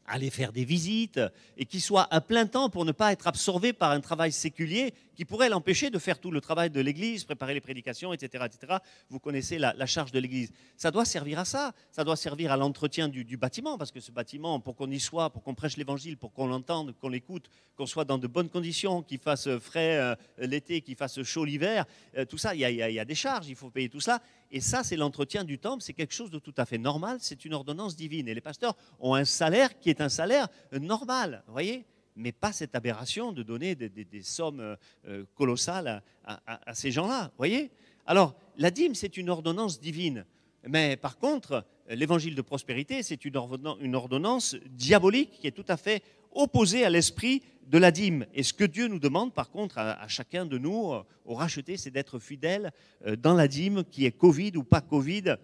aller 0.07 0.29
faire 0.29 0.51
des 0.51 0.65
visites 0.65 1.19
et 1.57 1.65
qu'il 1.65 1.81
soit 1.81 2.07
à 2.11 2.21
plein 2.21 2.45
temps 2.45 2.69
pour 2.69 2.85
ne 2.85 2.91
pas 2.91 3.11
être 3.11 3.27
absorbé 3.27 3.73
par 3.73 3.91
un 3.91 4.01
travail 4.01 4.31
séculier 4.31 4.93
qui 5.21 5.25
pourrait 5.25 5.49
l'empêcher 5.49 5.91
de 5.91 5.99
faire 5.99 6.17
tout 6.17 6.31
le 6.31 6.41
travail 6.41 6.71
de 6.71 6.81
l'Église, 6.81 7.25
préparer 7.25 7.53
les 7.53 7.61
prédications, 7.61 8.11
etc. 8.11 8.43
etc. 8.47 8.77
Vous 9.11 9.19
connaissez 9.19 9.59
la, 9.59 9.85
charge 9.85 10.11
de 10.11 10.17
l'Église. 10.17 10.51
Ça 10.77 10.89
doit 10.89 11.05
servir 11.05 11.37
à 11.37 11.45
ça, 11.45 11.73
ça 11.91 12.03
doit 12.03 12.15
servir 12.15 12.51
à 12.51 12.57
l'entretien 12.57 13.07
du, 13.07 13.37
bâtiment, 13.37 13.77
parce 13.77 13.91
que 13.91 13.99
ce 13.99 14.11
bâtiment, 14.11 14.59
pour 14.59 14.75
qu'on 14.75 14.89
y 14.89 14.99
soit, 14.99 15.29
pour 15.29 15.43
qu'on 15.43 15.53
prêche 15.53 15.77
l'Évangile, 15.77 16.17
pour 16.17 16.33
qu'on 16.33 16.47
l'entende, 16.47 16.95
qu'on 16.99 17.09
l'écoute, 17.09 17.51
qu'on 17.77 17.85
soit 17.85 18.03
dans 18.03 18.17
de 18.17 18.25
bonnes 18.25 18.49
conditions, 18.49 19.03
qu'il 19.03 19.19
fasse 19.19 19.47
frais 19.59 19.95
euh, 19.97 20.15
l'été, 20.39 20.81
qu'il 20.81 20.95
fasse 20.95 21.21
chaud 21.21 21.45
l'hiver, 21.45 21.85
euh, 22.17 22.25
tout 22.25 22.39
ça, 22.39 22.55
il 22.55 22.61
y, 22.61 22.73
y, 22.73 22.99
a 22.99 23.05
des 23.05 23.13
charges, 23.13 23.47
il 23.47 23.55
faut 23.55 23.69
payer 23.69 23.89
tout 23.89 23.99
ça. 23.99 24.23
Et 24.49 24.59
ça, 24.59 24.83
c'est 24.83 24.97
l'entretien 24.97 25.43
du 25.43 25.59
temple, 25.59 25.83
c'est 25.83 25.93
quelque 25.93 26.15
chose 26.15 26.31
de 26.31 26.39
tout 26.39 26.55
à 26.57 26.65
fait 26.65 26.79
normal, 26.79 27.17
c'est 27.21 27.45
une 27.45 27.53
ordonnance 27.53 27.95
divine. 27.95 28.27
Et 28.27 28.33
les 28.33 28.41
pasteurs 28.41 28.75
ont 28.99 29.13
un 29.13 29.25
salaire 29.25 29.77
qui 29.77 29.91
est 29.91 30.01
un 30.01 30.09
salaire 30.09 30.47
normal, 30.71 31.43
vous 31.45 31.53
voyez? 31.53 31.85
Mais 32.15 32.31
pas 32.31 32.51
cette 32.51 32.75
aberration 32.75 33.31
de 33.31 33.43
donner 33.43 33.75
des, 33.75 34.21
sommes 34.21 34.59
euh, 34.59 34.75
euh, 35.07 35.25
colossales 35.35 36.01
à, 36.25 36.73
ces 36.73 36.91
gens-là. 36.91 37.31
voyez? 37.37 37.71
Alors, 38.05 38.35
la 38.57 38.71
dîme, 38.71 38.95
c'est 38.95 39.17
une 39.17 39.29
ordonnance 39.29 39.79
divine. 39.79 40.25
Mais 40.67 40.95
par 40.95 41.17
contre, 41.17 41.65
l'évangile 41.89 42.35
de 42.35 42.41
prospérité, 42.41 43.03
c'est 43.03 43.25
une 43.25 43.95
ordonnance 43.95 44.55
diabolique 44.69 45.31
qui 45.39 45.47
est 45.47 45.51
tout 45.51 45.65
à 45.67 45.77
fait 45.77 46.03
opposée 46.33 46.85
à 46.85 46.89
l'esprit 46.89 47.41
de 47.67 47.77
la 47.77 47.91
dîme. 47.91 48.25
Et 48.33 48.43
ce 48.43 48.53
que 48.53 48.63
Dieu 48.63 48.87
nous 48.87 48.99
demande, 48.99 49.33
par 49.33 49.49
contre, 49.49 49.77
à, 49.77 50.07
chacun 50.07 50.45
de 50.45 50.57
nous, 50.57 50.91
euh, 50.91 51.03
au 51.25 51.35
racheté, 51.35 51.77
c'est 51.77 51.91
d'être 51.91 52.19
fidèle 52.19 52.71
euh, 53.05 53.15
dans 53.15 53.33
la 53.33 53.47
dîme, 53.47 53.83
qui 53.89 54.05
est 54.05 54.11
Covid 54.11 54.51
ou 54.57 54.63
pas 54.63 54.81
Covid. 54.81 55.35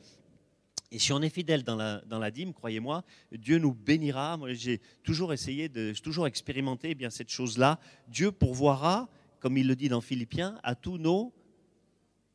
Et 0.91 0.99
si 0.99 1.11
on 1.11 1.21
est 1.21 1.29
fidèle 1.29 1.63
dans 1.63 1.75
la, 1.75 2.31
dîme, 2.31 2.53
croyez-moi, 2.53 3.03
Dieu 3.33 3.57
nous 3.57 3.73
bénira. 3.73 4.37
Moi, 4.37 4.53
j'ai 4.53 4.79
toujours 5.03 5.33
essayé, 5.33 5.67
de, 5.67 5.91
j'ai 5.91 6.01
toujours 6.01 6.27
expérimenté 6.27 6.91
eh 6.91 6.95
bien 6.95 7.09
cette 7.09 7.29
chose-là. 7.29 7.79
Dieu 8.07 8.31
pourvoira, 8.31 9.09
comme 9.39 9.57
il 9.57 9.67
le 9.67 9.75
dit 9.75 9.89
dans 9.89 9.99
Philippiens, 9.99 10.59
à 10.63 10.75
tous 10.75 10.97
nos 10.97 11.33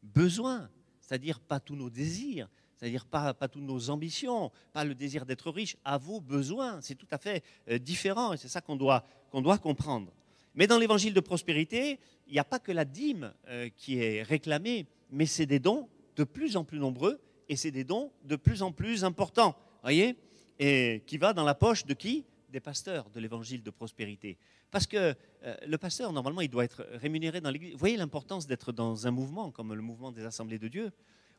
besoins, 0.02 0.68
c'est-à-dire 1.00 1.40
pas 1.40 1.60
tous 1.60 1.76
nos 1.76 1.88
désirs, 1.88 2.48
c'est-à-dire 2.76 3.06
pas, 3.06 3.32
pas 3.32 3.48
toutes 3.48 3.62
nos 3.62 3.88
ambitions, 3.88 4.50
pas 4.72 4.84
le 4.84 4.94
désir 4.94 5.24
d'être 5.24 5.50
riche, 5.50 5.76
à 5.84 5.96
vos 5.96 6.20
besoins. 6.20 6.80
C'est 6.82 6.96
tout 6.96 7.06
à 7.10 7.16
fait 7.16 7.42
euh, 7.70 7.78
différent 7.78 8.34
et 8.34 8.36
c'est 8.36 8.48
ça 8.48 8.60
qu'on 8.60 8.76
doit, 8.76 9.04
qu'on 9.30 9.40
doit 9.40 9.56
comprendre. 9.56 10.12
Mais 10.54 10.66
dans 10.66 10.78
l'évangile 10.78 11.14
de 11.14 11.20
prospérité, 11.20 11.98
il 12.26 12.34
n'y 12.34 12.38
a 12.38 12.44
pas 12.44 12.58
que 12.58 12.72
la 12.72 12.84
dîme 12.84 13.32
euh, 13.48 13.70
qui 13.76 13.98
est 13.98 14.22
réclamée, 14.22 14.86
mais 15.10 15.24
c'est 15.24 15.46
des 15.46 15.58
dons 15.58 15.88
de 16.16 16.24
plus 16.24 16.56
en 16.56 16.64
plus 16.64 16.78
nombreux 16.78 17.18
et 17.52 17.56
c'est 17.56 17.70
des 17.70 17.84
dons 17.84 18.10
de 18.24 18.36
plus 18.36 18.62
en 18.62 18.72
plus 18.72 19.04
importants. 19.04 19.54
Voyez 19.82 20.16
Et 20.58 21.02
qui 21.06 21.18
va 21.18 21.34
dans 21.34 21.44
la 21.44 21.54
poche 21.54 21.84
de 21.84 21.92
qui? 21.92 22.24
Des 22.48 22.60
pasteurs 22.60 23.10
de 23.10 23.20
l'évangile 23.20 23.62
de 23.62 23.68
prospérité. 23.68 24.38
Parce 24.70 24.86
que 24.86 25.14
euh, 25.44 25.56
le 25.66 25.76
pasteur, 25.76 26.14
normalement, 26.14 26.40
il 26.40 26.48
doit 26.48 26.64
être 26.64 26.86
rémunéré 26.94 27.42
dans 27.42 27.50
l'église. 27.50 27.72
Vous 27.72 27.78
voyez 27.78 27.98
l'importance 27.98 28.46
d'être 28.46 28.72
dans 28.72 29.06
un 29.06 29.10
mouvement 29.10 29.50
comme 29.50 29.74
le 29.74 29.82
mouvement 29.82 30.12
des 30.12 30.24
assemblées 30.24 30.58
de 30.58 30.68
Dieu 30.68 30.92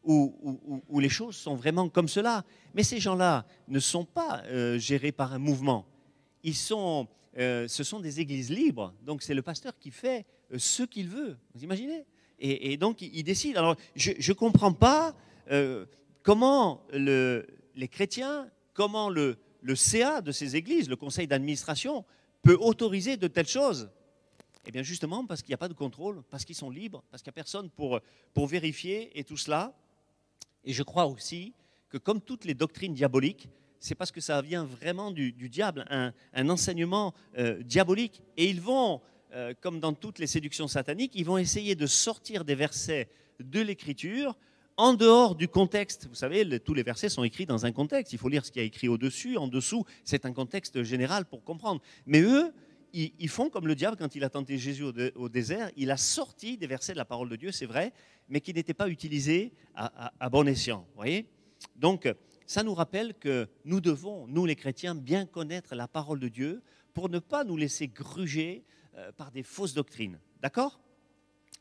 où, 0.04 1.00
les 1.00 1.10
choses 1.10 1.36
sont 1.36 1.56
vraiment 1.56 1.90
comme 1.90 2.08
cela. 2.08 2.46
Mais 2.76 2.84
ces 2.84 3.00
gens-là 3.00 3.48
ne 3.68 3.80
sont 3.80 4.06
pas 4.06 4.44
euh, 4.46 4.78
gérés 4.78 5.14
par 5.14 5.34
un 5.34 5.40
mouvement. 5.40 5.88
Ils 6.44 6.56
sont, 6.56 7.08
euh, 7.40 7.68
ce 7.68 7.84
sont 7.84 8.02
des 8.02 8.20
églises 8.20 8.52
libres. 8.52 8.94
Donc 9.02 9.24
c'est 9.24 9.34
le 9.34 9.42
pasteur 9.42 9.80
qui 9.80 9.90
fait 9.90 10.28
ce 10.56 10.84
qu'il 10.84 11.08
veut. 11.08 11.38
Vous 11.56 11.64
imaginez? 11.64 12.06
Et, 12.38 12.78
donc 12.78 13.02
il, 13.02 13.24
décide. 13.24 13.58
Alors 13.58 13.78
je 13.96 14.12
ne 14.12 14.34
comprends 14.36 14.74
pas 14.74 15.16
comment 16.24 16.86
le, 16.92 17.46
les 17.76 17.88
chrétiens, 17.88 18.50
comment 18.74 19.10
le, 19.10 19.38
CA 19.76 20.22
de 20.22 20.32
ces 20.32 20.56
églises, 20.56 20.90
le 20.90 20.96
conseil 20.96 21.28
d'administration, 21.28 22.06
peut 22.42 22.58
autoriser 22.60 23.18
de 23.18 23.28
telles 23.28 23.48
choses? 23.48 23.90
Eh 24.66 24.72
bien 24.72 24.82
justement 24.82 25.26
parce 25.26 25.42
qu'il 25.42 25.50
n'y 25.50 25.56
a 25.56 25.60
pas 25.60 25.68
de 25.68 25.74
contrôle, 25.74 26.24
parce 26.32 26.46
qu'ils 26.46 26.56
sont 26.56 26.70
libres, 26.70 27.04
parce 27.12 27.22
qu'il 27.22 27.30
n'y 27.30 27.34
a 27.34 27.40
personne 27.44 27.70
pour, 27.70 28.00
pour 28.34 28.48
vérifier 28.48 29.18
et 29.20 29.24
tout 29.24 29.38
cela. 29.38 29.78
Et 30.64 30.72
je 30.72 30.84
crois 30.84 31.06
aussi 31.06 31.54
que 31.90 31.98
comme 31.98 32.22
toutes 32.22 32.46
les 32.46 32.54
doctrines 32.54 32.94
diaboliques, 32.94 33.50
c'est 33.84 33.96
parce 33.96 34.12
que 34.12 34.22
ça 34.22 34.42
vient 34.42 34.64
vraiment 34.64 35.12
du, 35.12 35.34
diable, 35.50 35.86
un, 35.90 36.50
enseignement 36.50 37.14
euh, 37.38 37.62
diabolique. 37.64 38.22
Et 38.38 38.50
ils 38.50 38.62
vont, 38.62 39.02
euh, 39.34 39.54
comme 39.60 39.82
dans 39.82 39.92
toutes 39.94 40.20
les 40.20 40.28
séductions 40.28 40.70
sataniques, 40.70 41.12
ils 41.16 41.26
vont 41.26 41.38
essayer 41.38 41.76
de 41.76 41.86
sortir 41.86 42.46
des 42.46 42.56
versets 42.56 43.10
de 43.42 43.60
l'Écriture 43.60 44.38
en 44.78 44.94
dehors 44.94 45.36
du 45.36 45.48
contexte. 45.48 46.08
Vous 46.08 46.16
savez, 46.16 46.60
tous 46.60 46.74
les 46.74 46.84
versets 46.84 47.10
sont 47.10 47.24
écrits 47.24 47.46
dans 47.46 47.66
un 47.66 47.72
contexte. 47.72 48.14
Il 48.14 48.20
faut 48.20 48.30
lire 48.30 48.46
ce 48.46 48.52
qui 48.52 48.60
a 48.60 48.64
écrit 48.64 48.88
au-dessus, 48.88 49.38
en 49.38 49.48
dessous. 49.48 49.86
C'est 50.04 50.26
un 50.26 50.34
contexte 50.34 50.84
général 50.84 51.26
pour 51.26 51.44
comprendre. 51.44 51.82
Mais 52.06 52.22
eux, 52.22 52.54
ils, 52.94 53.30
font 53.30 53.50
comme 53.50 53.68
le 53.68 53.76
diable 53.76 53.98
quand 53.98 54.16
il 54.16 54.24
a 54.24 54.30
tenté 54.30 54.58
Jésus 54.58 54.84
au, 55.16 55.30
désert. 55.30 55.72
Il 55.76 55.90
a 55.90 55.98
sorti 55.98 56.58
des 56.58 56.68
versets 56.68 56.94
de 56.94 56.98
la 56.98 57.06
parole 57.06 57.30
de 57.30 57.36
Dieu, 57.36 57.52
c'est 57.52 57.66
vrai, 57.66 57.92
mais 58.30 58.40
qui 58.40 58.54
n'étaient 58.54 58.74
pas 58.74 58.88
utilisés 58.88 59.54
à, 59.76 60.30
bon 60.30 60.48
escient. 60.48 60.86
Voyez? 60.96 61.28
Donc, 61.76 62.08
ça 62.46 62.62
nous 62.62 62.74
rappelle 62.74 63.16
que 63.16 63.48
nous 63.66 63.82
devons, 63.82 64.28
nous 64.28 64.46
les 64.46 64.56
chrétiens, 64.56 64.94
bien 64.96 65.26
connaître 65.26 65.76
la 65.76 65.88
parole 65.88 66.20
de 66.20 66.28
Dieu 66.28 66.62
pour 66.94 67.10
ne 67.10 67.20
pas 67.20 67.44
nous 67.44 67.58
laisser 67.58 67.88
gruger 67.88 68.64
euh, 68.96 69.12
par 69.14 69.32
des 69.32 69.44
fausses 69.44 69.74
doctrines. 69.74 70.20
D'accord? 70.42 70.80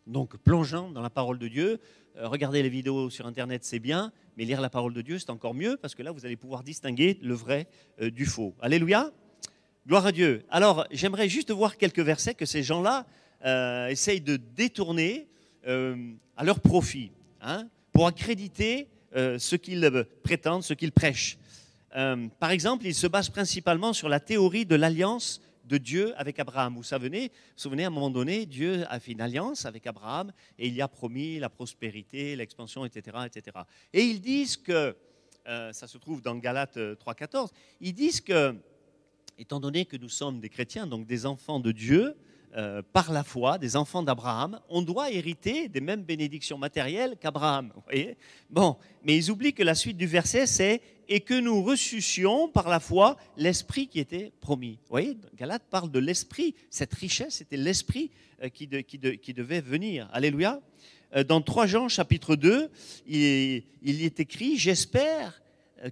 Donc 0.06 0.36
plongeons 0.38 0.90
dans 0.90 1.02
la 1.02 1.10
parole 1.10 1.38
de 1.38 1.48
Dieu. 1.48 1.80
Euh, 2.16 2.28
regardez 2.28 2.62
les 2.62 2.68
vidéos 2.68 3.08
sur 3.10 3.26
Internet, 3.26 3.64
c'est 3.64 3.78
bien, 3.78 4.12
mais 4.36 4.44
lire 4.44 4.60
la 4.60 4.70
parole 4.70 4.92
de 4.92 5.02
Dieu, 5.02 5.18
c'est 5.18 5.30
encore 5.30 5.54
mieux 5.54 5.76
parce 5.76 5.94
que 5.94 6.02
là, 6.02 6.10
vous 6.10 6.26
allez 6.26 6.36
pouvoir 6.36 6.62
distinguer 6.62 7.18
le 7.22 7.34
vrai 7.34 7.68
euh, 8.00 8.10
du 8.10 8.26
faux. 8.26 8.54
Alléluia. 8.60 9.10
Gloire 9.86 10.06
à 10.06 10.12
Dieu. 10.12 10.44
Alors, 10.50 10.86
j'aimerais 10.90 11.28
juste 11.28 11.50
voir 11.50 11.76
quelques 11.76 12.00
versets 12.00 12.34
que 12.34 12.46
ces 12.46 12.62
gens-là 12.62 13.06
essayent 13.88 14.20
de 14.20 14.36
détourner 14.36 15.26
à 15.66 16.44
leur 16.44 16.60
profit, 16.60 17.10
hein, 17.40 17.66
pour 17.90 18.06
accréditer 18.06 18.86
ce 19.12 19.56
qu'ils 19.56 20.06
prétendent, 20.22 20.62
ce 20.62 20.72
qu'ils 20.72 20.92
prêchent. 20.92 21.36
par 21.90 22.52
exemple, 22.52 22.86
ils 22.86 22.94
se 22.94 23.08
basent 23.08 23.30
principalement 23.30 23.92
sur 23.92 24.08
la 24.08 24.20
théorie 24.20 24.66
de 24.66 24.76
l'alliance 24.76 25.40
de 25.72 25.78
Dieu 25.78 26.12
avec 26.18 26.38
Abraham. 26.38 26.74
Vous 26.76 26.82
savez, 26.82 27.08
vous 27.08 27.28
souvenez, 27.56 27.84
à 27.84 27.86
un 27.86 27.90
moment 27.90 28.10
donné, 28.10 28.44
Dieu 28.44 28.84
a 28.90 29.00
fait 29.00 29.12
une 29.12 29.22
alliance 29.22 29.64
avec 29.64 29.86
Abraham 29.86 30.30
et 30.58 30.68
il 30.68 30.74
y 30.74 30.82
a 30.82 30.88
promis 30.88 31.38
la 31.38 31.48
prospérité, 31.48 32.36
l'expansion, 32.36 32.84
etc., 32.84 33.16
etc. 33.24 33.56
Et 33.94 34.02
ils 34.02 34.20
disent 34.20 34.58
que, 34.58 34.94
euh, 35.48 35.72
ça 35.72 35.86
se 35.86 35.96
trouve 35.96 36.20
dans 36.20 36.36
Galates 36.36 36.76
3.14, 36.76 37.48
ils 37.80 37.94
disent 37.94 38.20
que, 38.20 38.54
étant 39.38 39.60
donné 39.60 39.86
que 39.86 39.96
nous 39.96 40.10
sommes 40.10 40.40
des 40.40 40.50
chrétiens, 40.50 40.86
donc 40.86 41.06
des 41.06 41.24
enfants 41.24 41.58
de 41.58 41.72
Dieu, 41.72 42.16
euh, 42.54 42.82
par 42.92 43.12
la 43.12 43.24
foi, 43.24 43.56
des 43.56 43.76
enfants 43.76 44.02
d'Abraham, 44.02 44.60
on 44.68 44.82
doit 44.82 45.10
hériter 45.10 45.68
des 45.68 45.80
mêmes 45.80 46.02
bénédictions 46.02 46.58
matérielles 46.58 47.16
qu'Abraham. 47.18 47.72
Bon, 48.50 48.76
mais 49.02 49.16
ils 49.16 49.30
oublient 49.30 49.54
que 49.54 49.62
la 49.62 49.74
suite 49.74 49.96
du 49.96 50.06
verset, 50.06 50.46
c'est 50.46 50.82
et 51.08 51.20
que 51.20 51.32
nous 51.32 51.62
ressuscions 51.62 52.48
par 52.48 52.68
la 52.68 52.78
foi 52.78 53.16
l'esprit 53.38 53.88
qui 53.88 54.00
était 54.00 54.32
promis. 54.42 54.72
Vous 54.82 54.90
voyez, 54.90 55.16
Galate 55.34 55.62
parle 55.70 55.90
de 55.90 55.98
l'esprit. 55.98 56.54
Cette 56.68 56.92
richesse, 56.92 57.36
c'était 57.36 57.56
l'esprit 57.56 58.10
euh, 58.42 58.50
qui, 58.50 58.66
devait 58.66 59.62
venir. 59.62 60.10
Alléluia. 60.12 60.60
Euh, 61.16 61.24
dans 61.24 61.40
3 61.40 61.66
Jean 61.66 61.88
chapitre 61.88 62.36
2, 62.36 62.70
il, 63.06 63.62
il 63.80 64.04
est 64.04 64.20
écrit, 64.20 64.58
j'espère 64.58 65.42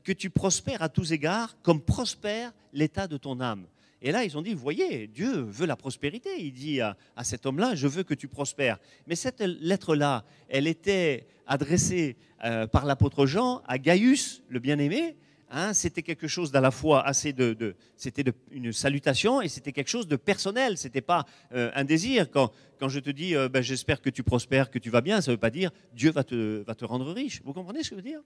que 0.04 0.12
tu 0.12 0.28
prospères 0.28 0.82
à 0.82 0.90
tous 0.90 1.12
égards 1.12 1.56
comme 1.62 1.80
prospère 1.80 2.52
l'état 2.74 3.06
de 3.06 3.16
ton 3.16 3.40
âme. 3.40 3.66
Et 4.02 4.12
là, 4.12 4.24
ils 4.24 4.36
ont 4.38 4.42
dit, 4.42 4.54
vous 4.54 4.60
voyez, 4.60 5.06
Dieu 5.06 5.42
veut 5.42 5.66
la 5.66 5.76
prospérité. 5.76 6.30
Il 6.38 6.52
dit 6.52 6.80
à, 6.80 6.96
cet 7.22 7.44
homme-là, 7.44 7.74
je 7.74 7.86
veux 7.86 8.02
que 8.02 8.14
tu 8.14 8.28
prospères. 8.28 8.78
Mais 9.06 9.14
cette 9.14 9.40
lettre-là, 9.40 10.24
elle 10.48 10.66
était 10.66 11.26
adressée 11.46 12.16
euh, 12.44 12.66
par 12.66 12.86
l'apôtre 12.86 13.26
Jean 13.26 13.62
à 13.66 13.78
Gaius, 13.78 14.42
le 14.48 14.58
bien-aimé. 14.58 15.16
Hein. 15.52 15.74
c'était 15.74 16.02
quelque 16.02 16.28
chose 16.28 16.52
d'à 16.52 16.60
la 16.60 16.70
fois 16.70 17.04
assez 17.04 17.32
de, 17.32 17.74
c'était 17.96 18.22
une 18.52 18.72
salutation 18.72 19.42
et 19.42 19.48
c'était 19.48 19.72
quelque 19.72 19.88
chose 19.88 20.06
de 20.06 20.16
personnel. 20.16 20.78
C'était 20.78 21.00
pas 21.00 21.26
euh, 21.52 21.72
un 21.74 21.84
désir. 21.84 22.30
Quand, 22.30 22.52
quand 22.78 22.88
je 22.88 23.00
te 23.00 23.10
dis, 23.10 23.34
euh, 23.34 23.48
ben, 23.48 23.60
j'espère 23.60 24.00
que 24.00 24.10
tu 24.10 24.22
prospères, 24.22 24.70
que 24.70 24.78
tu 24.78 24.90
vas 24.90 25.00
bien, 25.00 25.20
ça 25.20 25.32
ne 25.32 25.36
veut 25.36 25.40
pas 25.40 25.50
dire 25.50 25.72
Dieu 25.92 26.12
va 26.12 26.22
te, 26.22 26.62
va 26.62 26.74
te 26.74 26.84
rendre 26.84 27.12
riche. 27.12 27.42
Vous 27.44 27.52
comprenez 27.52 27.82
ce 27.82 27.90
que 27.90 27.96
je 27.96 28.00
veux 28.00 28.08
dire? 28.08 28.20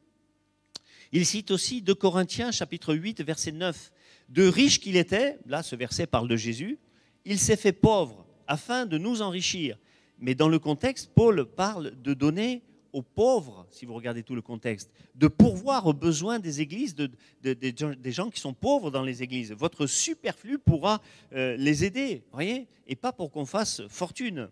Il 1.12 1.24
cite 1.24 1.50
aussi 1.50 1.80
2 1.80 1.94
Corinthiens 1.94 2.50
chapitre 2.50 2.94
8 2.94 3.22
verset 3.22 3.52
9 3.52 3.92
de 4.28 4.46
riche 4.46 4.80
qu'il 4.80 4.96
était, 4.96 5.38
là 5.46 5.62
ce 5.62 5.76
verset 5.76 6.06
parle 6.06 6.28
de 6.28 6.36
Jésus, 6.36 6.78
il 7.24 7.38
s'est 7.38 7.56
fait 7.56 7.72
pauvre 7.72 8.26
afin 8.46 8.86
de 8.86 8.98
nous 8.98 9.22
enrichir. 9.22 9.78
Mais 10.18 10.34
dans 10.34 10.48
le 10.48 10.58
contexte, 10.58 11.10
Paul 11.14 11.44
parle 11.44 11.92
de 12.02 12.14
donner 12.14 12.62
aux 12.92 13.02
pauvres, 13.02 13.66
si 13.70 13.86
vous 13.86 13.94
regardez 13.94 14.22
tout 14.22 14.36
le 14.36 14.42
contexte, 14.42 14.90
de 15.16 15.26
pourvoir 15.26 15.86
aux 15.86 15.92
besoins 15.92 16.38
des 16.38 16.60
églises, 16.60 16.94
des 17.42 18.12
gens 18.12 18.30
qui 18.30 18.40
sont 18.40 18.54
pauvres 18.54 18.92
dans 18.92 19.02
les 19.02 19.22
églises. 19.22 19.52
Votre 19.52 19.86
superflu 19.86 20.58
pourra 20.58 21.02
euh, 21.32 21.56
les 21.56 21.84
aider, 21.84 22.22
voyez, 22.32 22.68
et 22.86 22.94
pas 22.94 23.12
pour 23.12 23.32
qu'on 23.32 23.46
fasse 23.46 23.82
fortune. 23.88 24.48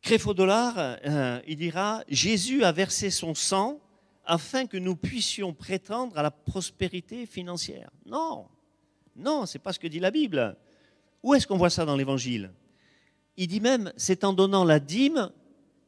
Créfaux-Dollar, 0.00 0.74
euh, 0.78 1.40
il 1.46 1.56
dira 1.56 2.02
Jésus 2.08 2.64
a 2.64 2.72
versé 2.72 3.10
son 3.10 3.34
sang 3.34 3.78
afin 4.24 4.66
que 4.66 4.76
nous 4.76 4.96
puissions 4.96 5.52
prétendre 5.52 6.18
à 6.18 6.22
la 6.22 6.30
prospérité 6.30 7.26
financière. 7.26 7.90
Non, 8.06 8.46
non, 9.16 9.46
c'est 9.46 9.58
pas 9.58 9.72
ce 9.72 9.78
que 9.78 9.88
dit 9.88 10.00
la 10.00 10.10
Bible. 10.10 10.56
Où 11.22 11.34
est-ce 11.34 11.46
qu'on 11.46 11.56
voit 11.56 11.70
ça 11.70 11.84
dans 11.84 11.96
l'Évangile? 11.96 12.52
Il 13.36 13.46
dit 13.46 13.60
même, 13.60 13.92
c'est 13.96 14.24
en 14.24 14.32
donnant 14.32 14.64
la 14.64 14.80
dîme 14.80 15.30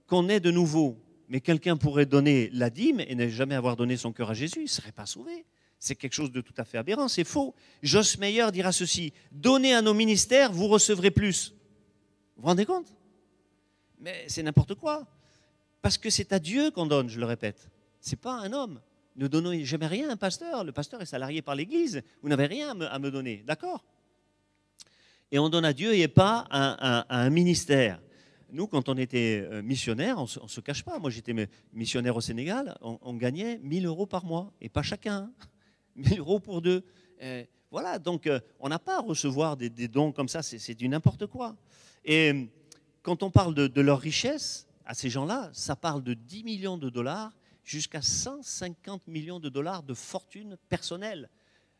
qu'on 0.07 0.29
est 0.29 0.40
de 0.40 0.51
nouveau. 0.51 0.97
Mais 1.29 1.40
quelqu'un 1.40 1.77
pourrait 1.77 2.07
donner 2.07 2.51
la 2.53 2.70
dîme 2.70 3.01
et 3.01 3.14
ne 3.14 3.29
jamais 3.29 3.55
avoir 3.55 3.77
donné 3.77 3.97
son 3.97 4.12
cœur 4.12 4.31
à 4.31 4.35
Jésus, 4.35 4.61
il 4.61 4.64
ne 4.64 4.68
serait 4.68 4.92
pas 4.92 5.07
sauvé. 5.07 5.44
C'est 5.79 5.94
quelque 5.94 6.12
chose 6.12 6.31
de 6.31 6.40
tout 6.40 6.55
à 6.57 6.64
fait 6.64 6.79
aberrant, 6.79 7.09
c'est 7.09 7.25
faux. 7.25 7.55
Jos 7.83 8.18
Meyer 8.18 8.51
dira 8.53 8.73
ceci, 8.73 9.12
donnez 9.33 9.75
à 9.75 9.83
nos 9.83 9.94
ministères, 9.94 10.53
vous 10.53 10.68
recevrez 10.68 11.11
plus. 11.11 11.55
Vous 12.37 12.42
vous 12.42 12.49
rendez 12.49 12.66
compte? 12.66 12.94
Mais 14.01 14.25
c'est 14.29 14.42
n'importe 14.42 14.75
quoi. 14.75 15.07
Parce 15.83 15.99
que 15.99 16.11
c'est 16.11 16.33
à 16.33 16.38
Dieu 16.38 16.70
qu'on 16.70 16.87
donne, 16.87 17.09
je 17.09 17.18
le 17.18 17.27
répète 17.27 17.68
n'est 18.12 18.17
pas 18.17 18.35
un 18.35 18.53
homme. 18.53 18.81
Ne 19.17 19.29
donnez 19.29 19.64
jamais 19.64 19.87
rien 19.87 20.09
à 20.09 20.12
un 20.12 20.17
pasteur. 20.17 20.64
Le 20.64 20.73
pasteur 20.73 21.01
est 21.01 21.07
salarié 21.07 21.40
par 21.40 21.55
l'Église. 21.55 22.03
Vous 22.23 22.29
n'avez 22.29 22.47
rien 22.47 22.79
à 22.81 22.99
me, 22.99 23.11
donner. 23.11 23.45
D'accord? 23.47 23.85
Et 25.31 25.38
on 25.38 25.49
donne 25.49 25.64
à 25.64 25.73
Dieu 25.73 25.95
et 25.95 26.09
pas 26.09 26.47
à, 26.51 27.07
un 27.17 27.31
ministère. 27.31 28.01
Nous, 28.51 28.67
quand 28.67 28.88
on 28.88 28.97
était 28.97 29.45
euh, 29.51 29.62
missionnaire, 29.62 30.19
on 30.19 30.23
ne 30.23 30.49
se, 30.49 30.61
cache 30.61 30.85
pas. 30.85 30.99
Moi, 30.99 31.11
j'étais 31.11 31.35
missionnaire 31.73 32.17
au 32.17 32.21
Sénégal. 32.21 32.77
On, 32.81 33.14
gagnait 33.14 33.59
1000 33.62 33.87
euros 33.87 34.07
par 34.07 34.25
mois. 34.25 34.53
Et 34.61 34.69
pas 34.69 34.83
chacun. 34.83 35.31
1000 35.97 36.19
euros 36.19 36.40
pour 36.40 36.61
deux. 36.61 36.85
voilà, 37.71 37.99
donc 38.01 38.27
euh, 38.27 38.40
on 38.59 38.69
n'a 38.69 38.81
pas 38.81 38.99
à 38.99 39.01
recevoir 39.01 39.57
des, 39.57 39.71
dons 39.88 40.11
comme 40.11 40.29
ça. 40.29 40.43
C'est 40.43 40.75
du 40.75 40.88
n'importe 40.88 41.27
quoi. 41.27 41.57
Et 42.05 42.49
quand 43.03 43.23
on 43.23 43.31
parle 43.31 43.55
de, 43.55 43.69
de 43.69 43.81
leur 43.81 44.01
richesse, 44.01 44.67
à 44.85 44.95
ces 44.95 45.09
gens-là, 45.09 45.51
ça 45.53 45.77
parle 45.77 46.03
de 46.03 46.14
10 46.14 46.45
millions 46.45 46.79
de 46.79 46.90
dollars 46.90 47.33
jusqu'à 47.64 48.03
150 48.03 49.09
millions 49.09 49.40
de 49.40 49.48
dollars 49.48 49.83
de 49.83 49.94
fortune 49.94 50.57
personnelle 50.68 51.31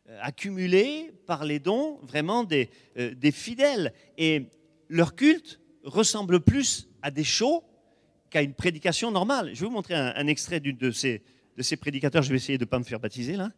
euh, 0.09 0.19
accumulée 0.21 1.11
par 1.25 1.45
les 1.45 1.59
dons 1.59 1.99
vraiment 2.01 2.43
des, 2.43 2.69
euh, 2.97 3.13
des 3.15 3.31
fidèles. 3.31 3.93
Et 4.17 4.49
leur 4.89 5.15
culte 5.15 5.59
ressemble 5.83 6.39
plus 6.39 6.89
à 7.01 7.11
des 7.11 7.23
shows 7.23 7.63
qu'à 8.29 8.41
une 8.41 8.53
prédication 8.53 9.11
normale. 9.11 9.53
Je 9.53 9.61
vais 9.61 9.67
vous 9.67 9.71
montrer 9.71 9.95
un, 9.95 10.27
extrait 10.27 10.59
d'une 10.59 10.77
de 10.77 10.91
ces, 10.91 11.21
prédicateurs. 11.79 12.23
Je 12.23 12.29
vais 12.29 12.35
essayer 12.35 12.57
de 12.57 12.65
ne 12.65 12.69
pas 12.69 12.79
me 12.79 12.83
faire 12.83 12.99
baptiser 12.99 13.35
là. 13.35 13.51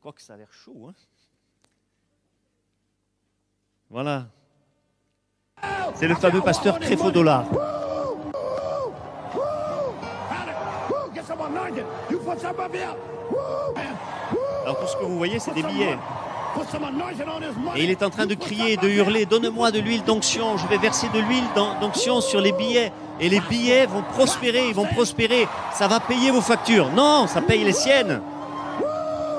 Quoique 0.00 0.22
ça 0.22 0.34
a 0.34 0.36
l'air 0.38 0.52
chaud. 0.52 0.88
Hein 0.88 0.94
voilà. 3.90 4.30
C'est 5.94 6.08
le 6.08 6.14
fameux 6.14 6.40
pasteur 6.40 6.80
Créfaudola. 6.80 7.79
Alors 14.62 14.78
tout 14.78 14.86
ce 14.86 14.96
que 14.96 15.04
vous 15.04 15.16
voyez, 15.16 15.38
c'est 15.38 15.54
des 15.54 15.62
billets. 15.62 15.96
Et 17.76 17.84
il 17.84 17.90
est 17.90 18.02
en 18.02 18.10
train 18.10 18.26
de 18.26 18.34
crier, 18.34 18.76
de 18.76 18.88
hurler, 18.88 19.24
donne-moi 19.24 19.70
de 19.70 19.78
l'huile 19.78 20.02
d'onction, 20.02 20.56
je 20.56 20.66
vais 20.66 20.78
verser 20.78 21.08
de 21.14 21.20
l'huile 21.20 21.44
d'onction 21.80 22.20
sur 22.20 22.40
les 22.40 22.52
billets. 22.52 22.92
Et 23.20 23.28
les 23.28 23.40
billets 23.40 23.86
vont 23.86 24.02
prospérer, 24.02 24.66
ils 24.68 24.74
vont 24.74 24.86
prospérer. 24.86 25.46
Ça 25.72 25.86
va 25.86 26.00
payer 26.00 26.30
vos 26.30 26.40
factures. 26.40 26.90
Non, 26.90 27.26
ça 27.26 27.40
paye 27.40 27.62
les 27.62 27.72
siennes, 27.72 28.20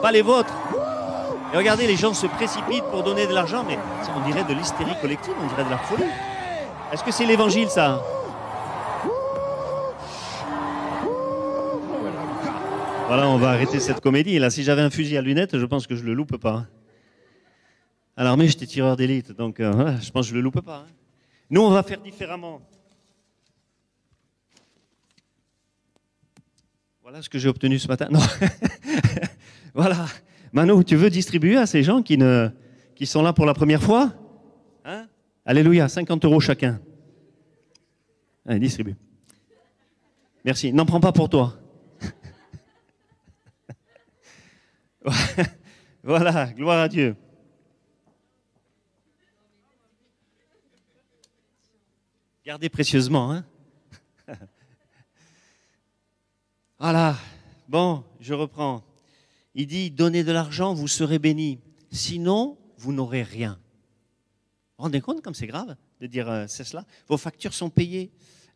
pas 0.01 0.11
les 0.11 0.21
vôtres. 0.21 0.53
Et 1.53 1.57
regardez, 1.57 1.85
les 1.85 1.97
gens 1.97 2.13
se 2.13 2.27
précipitent 2.27 2.85
pour 2.85 3.03
donner 3.03 3.27
de 3.27 3.33
l'argent, 3.33 3.65
mais 3.67 3.77
on 4.15 4.21
dirait 4.25 4.45
de 4.45 4.53
l'hystérie 4.53 4.95
collective, 5.01 5.33
on 5.43 5.47
dirait 5.47 5.65
de 5.65 5.69
la 5.69 5.79
folie. 5.79 6.03
Est-ce 6.93 7.03
que 7.03 7.11
c'est 7.11 7.25
l'évangile 7.25 7.69
ça? 7.69 7.99
Voilà, 13.13 13.27
on 13.27 13.37
va 13.37 13.49
arrêter 13.49 13.81
cette 13.81 13.99
comédie. 13.99 14.39
Là, 14.39 14.49
si 14.49 14.63
j'avais 14.63 14.81
un 14.81 14.89
fusil 14.89 15.17
à 15.17 15.21
lunettes, 15.21 15.59
je 15.59 15.65
pense 15.65 15.85
que 15.85 15.97
je 15.97 16.05
le 16.05 16.13
loupe 16.13 16.37
pas. 16.37 16.67
À 18.15 18.23
l'armée, 18.23 18.47
j'étais 18.47 18.65
tireur 18.65 18.95
d'élite, 18.95 19.33
donc 19.33 19.59
euh, 19.59 19.97
je 19.99 20.09
pense 20.11 20.27
que 20.27 20.29
je 20.29 20.35
le 20.35 20.39
loupe 20.39 20.61
pas. 20.61 20.85
Hein. 20.87 20.93
Nous, 21.49 21.59
on 21.59 21.71
va 21.71 21.83
faire 21.83 21.99
différemment. 21.99 22.61
Voilà 27.01 27.21
ce 27.21 27.27
que 27.27 27.37
j'ai 27.37 27.49
obtenu 27.49 27.79
ce 27.79 27.89
matin. 27.89 28.07
Non. 28.09 28.21
voilà. 29.73 30.05
Manu, 30.53 30.85
tu 30.85 30.95
veux 30.95 31.09
distribuer 31.09 31.57
à 31.57 31.65
ces 31.65 31.83
gens 31.83 32.01
qui, 32.01 32.17
ne, 32.17 32.47
qui 32.95 33.05
sont 33.05 33.23
là 33.23 33.33
pour 33.33 33.45
la 33.45 33.53
première 33.53 33.83
fois 33.83 34.13
hein? 34.85 35.05
Alléluia, 35.45 35.89
50 35.89 36.23
euros 36.23 36.39
chacun. 36.39 36.79
Allez, 38.45 38.59
distribue. 38.59 38.95
Merci. 40.45 40.71
N'en 40.71 40.85
prends 40.85 41.01
pas 41.01 41.11
pour 41.11 41.27
toi. 41.27 41.60
voilà, 46.03 46.53
gloire 46.53 46.81
à 46.81 46.87
Dieu. 46.87 47.15
Gardez 52.45 52.69
précieusement. 52.69 53.31
Hein 53.31 53.45
Voilà. 56.79 57.15
Bon, 57.67 58.03
je 58.19 58.33
reprends. 58.33 58.83
Il 59.53 59.67
dit, 59.67 59.91
donnez 59.91 60.23
de 60.23 60.31
l'argent, 60.31 60.73
vous 60.73 60.87
serez 60.87 61.19
bénis. 61.19 61.59
Sinon, 61.91 62.57
vous 62.77 62.93
n'aurez 62.93 63.23
rien. 63.23 63.53
Vous 63.53 64.77
vous 64.77 64.83
rendez 64.83 65.01
compte 65.01 65.21
comme 65.21 65.35
c'est 65.35 65.47
grave 65.47 65.75
de 65.99 66.07
dire 66.07 66.29
euh, 66.29 66.45
c'est 66.47 66.63
cela? 66.63 66.85
Vos 67.07 67.17
factures 67.17 67.53
sont 67.53 67.69
payées. 67.69 68.11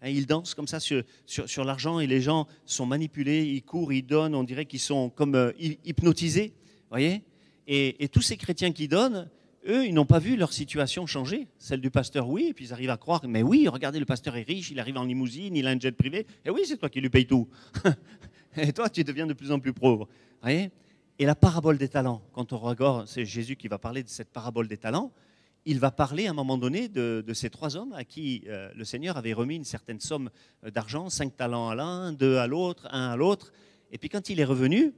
Hein, 0.05 0.09
ils 0.09 0.27
dansent 0.27 0.53
comme 0.53 0.67
ça 0.67 0.79
sur, 0.79 1.03
sur, 1.25 1.65
l'argent 1.65 1.99
et 1.99 2.05
les 2.05 2.21
gens 2.21 2.47
sont 2.65 2.85
manipulés, 2.85 3.43
ils 3.43 3.63
courent, 3.63 3.91
ils 3.91 4.05
donnent, 4.05 4.35
on 4.35 4.43
dirait 4.43 4.65
qu'ils 4.65 4.79
sont 4.79 5.09
comme 5.09 5.33
euh, 5.35 5.51
hypnotisés. 5.83 6.53
voyez 6.91 7.23
et, 7.67 8.03
et, 8.03 8.07
tous 8.07 8.21
ces 8.21 8.37
chrétiens 8.37 8.71
qui 8.71 8.87
donnent, 8.87 9.27
eux, 9.67 9.87
ils 9.87 9.93
n'ont 9.93 10.05
pas 10.05 10.19
vu 10.19 10.35
leur 10.35 10.53
situation 10.53 11.07
changer. 11.07 11.47
Celle 11.57 11.81
du 11.81 11.89
pasteur, 11.89 12.29
oui, 12.29 12.47
et 12.49 12.53
puis 12.53 12.65
ils 12.65 12.73
arrivent 12.73 12.91
à 12.91 12.97
croire, 12.97 13.23
mais 13.27 13.41
oui, 13.41 13.67
regardez, 13.67 13.97
le 13.97 14.05
pasteur 14.05 14.35
est 14.35 14.43
riche, 14.43 14.69
il 14.69 14.79
arrive 14.79 14.97
en 14.97 15.03
limousine, 15.03 15.55
il 15.55 15.65
a 15.65 15.71
un 15.71 15.79
jet 15.79 15.95
privé, 15.95 16.27
et 16.45 16.51
oui, 16.51 16.61
c'est 16.65 16.77
toi 16.77 16.89
qui 16.89 17.01
lui 17.01 17.09
payes 17.09 17.25
tout. 17.25 17.47
et 18.57 18.71
toi, 18.71 18.87
tu 18.87 19.03
deviens 19.03 19.25
de 19.25 19.33
plus 19.33 19.51
en 19.51 19.59
plus 19.59 19.73
pauvre. 19.73 20.07
voyez 20.41 20.69
et 21.17 21.25
la 21.25 21.35
parabole 21.35 21.77
des 21.77 21.87
talents, 21.87 22.21
quand 22.33 22.51
on 22.51 22.57
regarde, 22.57 23.07
c'est 23.07 23.23
Jésus 23.23 23.55
qui 23.55 23.69
va 23.69 23.77
parler 23.77 24.03
de 24.03 24.09
cette 24.09 24.29
parabole 24.29 24.67
des 24.67 24.75
talents, 24.75 25.13
il 25.65 25.79
va 25.79 25.91
parler 25.91 26.27
à 26.27 26.31
un 26.31 26.33
moment 26.33 26.57
donné 26.57 26.87
de, 26.87 27.23
ces 27.33 27.49
trois 27.49 27.75
hommes 27.75 27.93
à 27.93 28.03
qui 28.03 28.43
euh, 28.47 28.69
le 28.75 28.85
Seigneur 28.85 29.17
avait 29.17 29.33
remis 29.33 29.55
une 29.55 29.63
certaine 29.63 29.99
somme 29.99 30.29
euh, 30.63 30.71
d'argent, 30.71 31.09
cinq 31.09 31.35
talents 31.35 31.69
à 31.69 31.75
l'un, 31.75 32.13
deux 32.13 32.37
à 32.37 32.47
l'autre, 32.47 32.87
un 32.91 33.09
à 33.09 33.15
l'autre. 33.15 33.51
Et 33.91 33.97
puis 33.97 34.09
quand 34.09 34.29
il 34.29 34.39
est 34.39 34.45
revenu, 34.45 34.93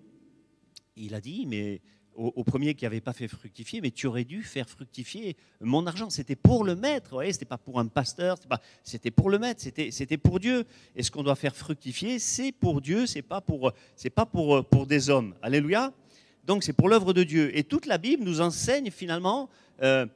il 0.97 1.15
a 1.15 1.21
dit, 1.21 1.45
mais 1.47 1.81
au, 2.15 2.43
premier 2.43 2.73
qui 2.73 2.83
n'avait 2.83 2.99
pas 2.99 3.13
fait 3.13 3.27
fructifier, 3.27 3.79
mais 3.79 3.91
tu 3.91 4.07
aurais 4.07 4.23
dû 4.23 4.41
faire 4.41 4.67
fructifier 4.67 5.37
mon 5.61 5.85
argent. 5.85 6.09
C'était 6.09 6.35
pour 6.35 6.63
le 6.63 6.75
maître, 6.75 7.21
ce 7.21 7.27
n'était 7.27 7.45
pas 7.45 7.59
pour 7.59 7.79
un 7.79 7.85
pasteur, 7.85 8.37
c'était 8.83 9.11
pour 9.11 9.29
le 9.29 9.37
maître, 9.37 9.61
c'était 9.61 10.17
pour 10.17 10.39
Dieu. 10.39 10.65
Et 10.95 11.03
ce 11.03 11.11
qu'on 11.11 11.21
doit 11.21 11.35
faire 11.35 11.55
fructifier, 11.55 12.17
c'est 12.17 12.51
pour 12.51 12.81
Dieu, 12.81 13.05
c'est 13.05 13.21
pas 13.21 13.39
pour, 13.39 13.71
pas 14.15 14.25
pour, 14.25 14.65
pour 14.65 14.87
des 14.87 15.11
hommes. 15.11 15.35
Alléluia. 15.43 15.93
Donc 16.43 16.63
c'est 16.63 16.73
pour 16.73 16.89
l'œuvre 16.89 17.13
de 17.13 17.23
Dieu. 17.23 17.55
Et 17.55 17.63
toute 17.63 17.85
la 17.85 17.99
Bible 17.99 18.23
nous 18.23 18.41
enseigne 18.41 18.89
finalement 18.89 19.47
euh, 19.83 20.07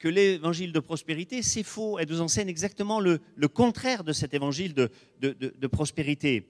que 0.00 0.08
l'évangile 0.08 0.72
de 0.72 0.80
prospérité, 0.80 1.42
c'est 1.42 1.62
faux. 1.62 1.98
Elle 1.98 2.08
nous 2.08 2.22
enseigne 2.22 2.48
exactement 2.48 3.00
le, 3.00 3.20
contraire 3.48 4.02
de 4.02 4.12
cet 4.12 4.34
évangile 4.34 4.74
de, 4.74 5.66
prospérité. 5.68 6.48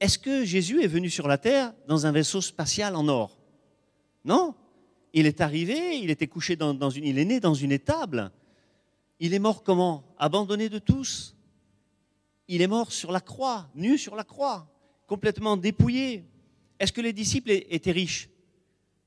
Est-ce 0.00 0.18
que 0.18 0.44
Jésus 0.44 0.82
est 0.82 0.86
venu 0.86 1.10
sur 1.10 1.28
la 1.28 1.36
terre 1.36 1.74
dans 1.88 2.06
un 2.06 2.12
vaisseau 2.12 2.40
spatial 2.40 2.96
en 2.96 3.06
or? 3.08 3.38
Non. 4.24 4.54
Il 5.12 5.26
est 5.26 5.40
arrivé, 5.42 5.98
il 5.98 6.10
était 6.10 6.28
couché 6.28 6.56
dans, 6.56 6.72
dans 6.72 6.88
une, 6.88 7.04
il 7.04 7.18
est 7.18 7.24
né 7.24 7.38
dans 7.38 7.54
une 7.54 7.72
étable. 7.72 8.30
Il 9.18 9.34
est 9.34 9.38
mort 9.38 9.62
comment? 9.62 10.04
Abandonné 10.18 10.68
de 10.68 10.78
tous. 10.78 11.36
Il 12.48 12.62
est 12.62 12.66
mort 12.68 12.92
sur 12.92 13.12
la 13.12 13.20
croix, 13.20 13.68
nu 13.74 13.98
sur 13.98 14.14
la 14.14 14.24
croix, 14.24 14.72
complètement 15.06 15.56
dépouillé. 15.56 16.24
Est-ce 16.78 16.92
que 16.92 17.00
les 17.00 17.12
disciples 17.12 17.50
étaient 17.50 17.92
riches? 17.92 18.28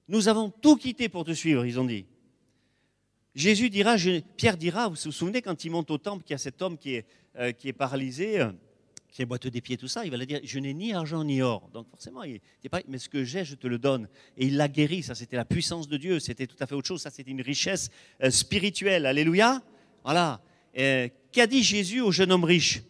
Nous 0.07 0.27
avons 0.27 0.49
tout 0.49 0.75
quitté 0.75 1.09
pour 1.09 1.23
te 1.23 1.31
suivre, 1.31 1.65
ils 1.65 1.79
ont 1.79 1.85
dit. 1.85 2.05
Jésus 3.35 3.69
dira, 3.69 3.97
Pierre 4.37 4.55
dira, 4.55 4.87
vous 4.87 4.95
vous 4.95 5.11
souvenez 5.11 5.41
quand 5.41 5.65
il 5.65 5.69
monte 5.69 5.91
au 5.91 5.97
temple, 5.97 6.23
qu'il 6.23 6.33
y 6.33 6.35
a 6.35 6.39
cet 6.39 6.61
homme 6.61 6.77
qui 6.77 6.95
est, 6.95 7.05
euh, 7.37 7.51
qui 7.51 7.67
est 7.67 7.73
paralysé, 7.73 8.39
euh, 8.39 8.51
qui 9.09 9.21
est 9.21 9.25
boiteux 9.25 9.51
des 9.51 9.59
pieds, 9.59 9.75
tout 9.75 9.89
ça, 9.89 10.05
il 10.05 10.11
va 10.11 10.15
lui 10.15 10.25
dire, 10.25 10.39
je 10.41 10.57
n'ai 10.57 10.73
ni 10.73 10.93
argent 10.93 11.21
ni 11.21 11.41
or. 11.41 11.69
Donc 11.73 11.89
forcément, 11.89 12.23
il 12.23 12.39
dit 12.61 12.69
pas, 12.69 12.79
mais 12.87 12.97
ce 12.97 13.09
que 13.09 13.25
j'ai, 13.25 13.43
je 13.43 13.55
te 13.55 13.67
le 13.67 13.77
donne. 13.77 14.07
Et 14.37 14.47
il 14.47 14.55
l'a 14.55 14.69
guéri, 14.69 15.03
ça 15.03 15.15
c'était 15.15 15.35
la 15.35 15.43
puissance 15.43 15.89
de 15.89 15.97
Dieu, 15.97 16.21
c'était 16.21 16.47
tout 16.47 16.55
à 16.61 16.65
fait 16.65 16.75
autre 16.75 16.87
chose, 16.87 17.01
ça 17.01 17.09
c'était 17.09 17.31
une 17.31 17.41
richesse 17.41 17.89
euh, 18.23 18.31
spirituelle. 18.31 19.05
Alléluia. 19.05 19.61
Voilà. 20.03 20.41
Qu'a 20.73 21.47
dit 21.47 21.63
Jésus 21.63 22.01
au 22.01 22.11
jeune 22.11 22.31
homme 22.31 22.43
riche? 22.43 22.83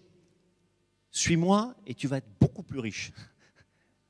Suis-moi 1.11 1.75
et 1.87 1.93
tu 1.93 2.07
vas 2.07 2.17
être 2.17 2.29
beaucoup 2.39 2.63
plus 2.63 2.79
riche. 2.79 3.11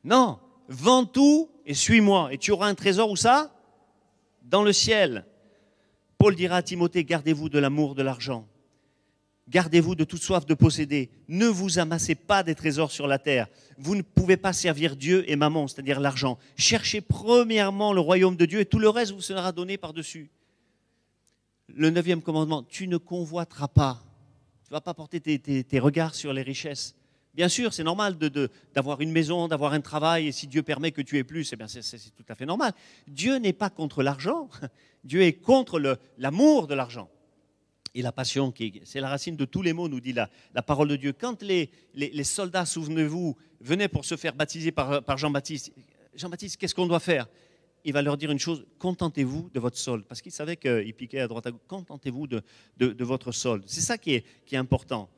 Non, 0.04 0.40
vends 0.68 1.06
tout 1.06 1.50
et 1.66 1.74
suis-moi. 1.74 2.32
Et 2.32 2.38
tu 2.38 2.52
auras 2.52 2.68
un 2.68 2.76
trésor 2.76 3.10
où 3.10 3.16
ça? 3.16 3.52
Dans 4.44 4.62
le 4.62 4.72
ciel. 4.72 5.26
Paul 6.18 6.36
dira 6.36 6.58
à 6.58 6.62
Timothée, 6.62 7.04
gardez-vous 7.04 7.50
de 7.50 7.60
l'amour 7.60 7.96
de 7.96 8.02
l'argent. 8.02 8.48
Gardez-vous 9.48 9.94
de 9.94 10.04
toute 10.04 10.24
soif 10.24 10.46
de 10.46 10.56
posséder. 10.56 11.10
Ne 11.28 11.46
vous 11.46 11.78
amassez 11.78 12.16
pas 12.16 12.42
des 12.42 12.56
trésors 12.56 12.92
sur 12.92 13.06
la 13.06 13.20
terre. 13.20 13.48
Vous 13.78 13.96
ne 13.96 14.02
pouvez 14.02 14.38
pas 14.38 14.54
servir 14.54 14.96
Dieu 14.96 15.24
et 15.30 15.36
maman, 15.36 15.68
c'est-à-dire 15.68 16.00
l'argent. 16.00 16.40
Cherchez 16.58 17.02
premièrement 17.02 17.94
le 17.94 18.00
royaume 18.00 18.36
de 18.36 18.46
Dieu 18.46 18.60
et 18.60 18.66
tout 18.66 18.80
le 18.80 18.90
reste 18.90 19.12
vous 19.12 19.22
sera 19.22 19.52
donné 19.52 19.78
par-dessus. 19.78 20.32
Le 21.68 21.92
neuvième 21.92 22.22
commandement, 22.22 22.64
tu 22.64 22.88
ne 22.88 22.98
convoiteras 22.98 23.68
pas. 23.68 24.02
Tu 24.64 24.72
ne 24.72 24.78
vas 24.78 24.82
pas 24.82 24.96
porter 24.96 25.20
tes 25.22 25.80
regards 25.80 26.16
sur 26.16 26.34
les 26.34 26.42
richesses. 26.42 26.96
Bien 27.36 27.50
sûr, 27.50 27.74
c'est 27.74 27.84
normal 27.84 28.18
d'avoir 28.74 29.02
une 29.02 29.12
maison, 29.12 29.50
d'avoir 29.50 29.74
un 29.74 29.82
travail, 29.82 30.28
et 30.28 30.32
si 30.32 30.48
Dieu 30.48 30.64
permet 30.64 30.92
que 30.92 31.02
tu 31.02 31.18
aies 31.18 31.26
plus, 31.26 31.52
eh 31.52 31.58
c'est 31.68 32.16
tout 32.16 32.24
à 32.30 32.36
fait 32.36 32.46
normal. 32.46 32.72
Dieu 33.08 33.36
n'est 33.38 33.54
pas 33.54 33.70
contre 33.70 34.04
l'argent, 34.04 34.50
Dieu 35.04 35.22
est 35.22 35.34
contre 35.34 36.00
l'amour 36.18 36.68
de 36.68 36.76
l'argent. 36.76 37.10
Et 37.94 38.02
la 38.02 38.14
passion, 38.14 38.54
c'est 38.86 39.02
la 39.02 39.10
racine 39.10 39.36
de 39.36 39.44
tous 39.44 39.62
les 39.62 39.74
mots, 39.74 39.90
nous 39.90 40.00
dit 40.00 40.14
la, 40.14 40.30
parole 40.62 40.88
de 40.88 40.96
Dieu. 40.96 41.14
Quand 41.14 41.42
les, 41.42 41.70
soldats, 42.24 42.66
souvenez-vous, 42.66 43.36
venaient 43.60 43.90
pour 43.90 44.06
se 44.06 44.16
faire 44.16 44.34
baptiser 44.34 44.72
par, 44.72 45.18
Jean-Baptiste, 45.18 45.74
Jean-Baptiste, 46.14 46.56
qu'est-ce 46.56 46.76
qu'on 46.76 46.88
doit 46.88 47.02
faire? 47.02 47.28
Il 47.84 47.92
va 47.92 48.02
leur 48.02 48.16
dire 48.16 48.32
une 48.32 48.40
chose, 48.40 48.66
contentez-vous 48.80 49.50
de 49.54 49.60
votre 49.60 49.78
solde. 49.78 50.06
Parce 50.06 50.22
qu'il 50.22 50.32
savait 50.32 50.56
qu'il 50.56 50.94
piquait 50.94 51.20
à 51.20 51.28
droite 51.28 51.48
à 51.48 51.52
gauche, 51.52 51.62
contentez-vous 51.68 52.28
de, 52.28 53.04
votre 53.04 53.34
solde. 53.34 53.64
C'est 53.66 53.82
ça 53.82 53.98
qui 53.98 54.14
est, 54.14 54.26
qui 54.46 54.56
est 54.56 54.58
important. 54.58 55.10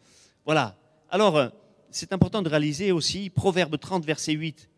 Voilà. 0.45 0.77
Alors, 1.09 1.51
c'est 1.91 2.13
important 2.13 2.41
de 2.41 2.49
réaliser 2.49 2.91
aussi, 2.91 3.29
Proverbe 3.29 3.77
30, 3.77 4.05
verset 4.05 4.33
8, 4.33 4.69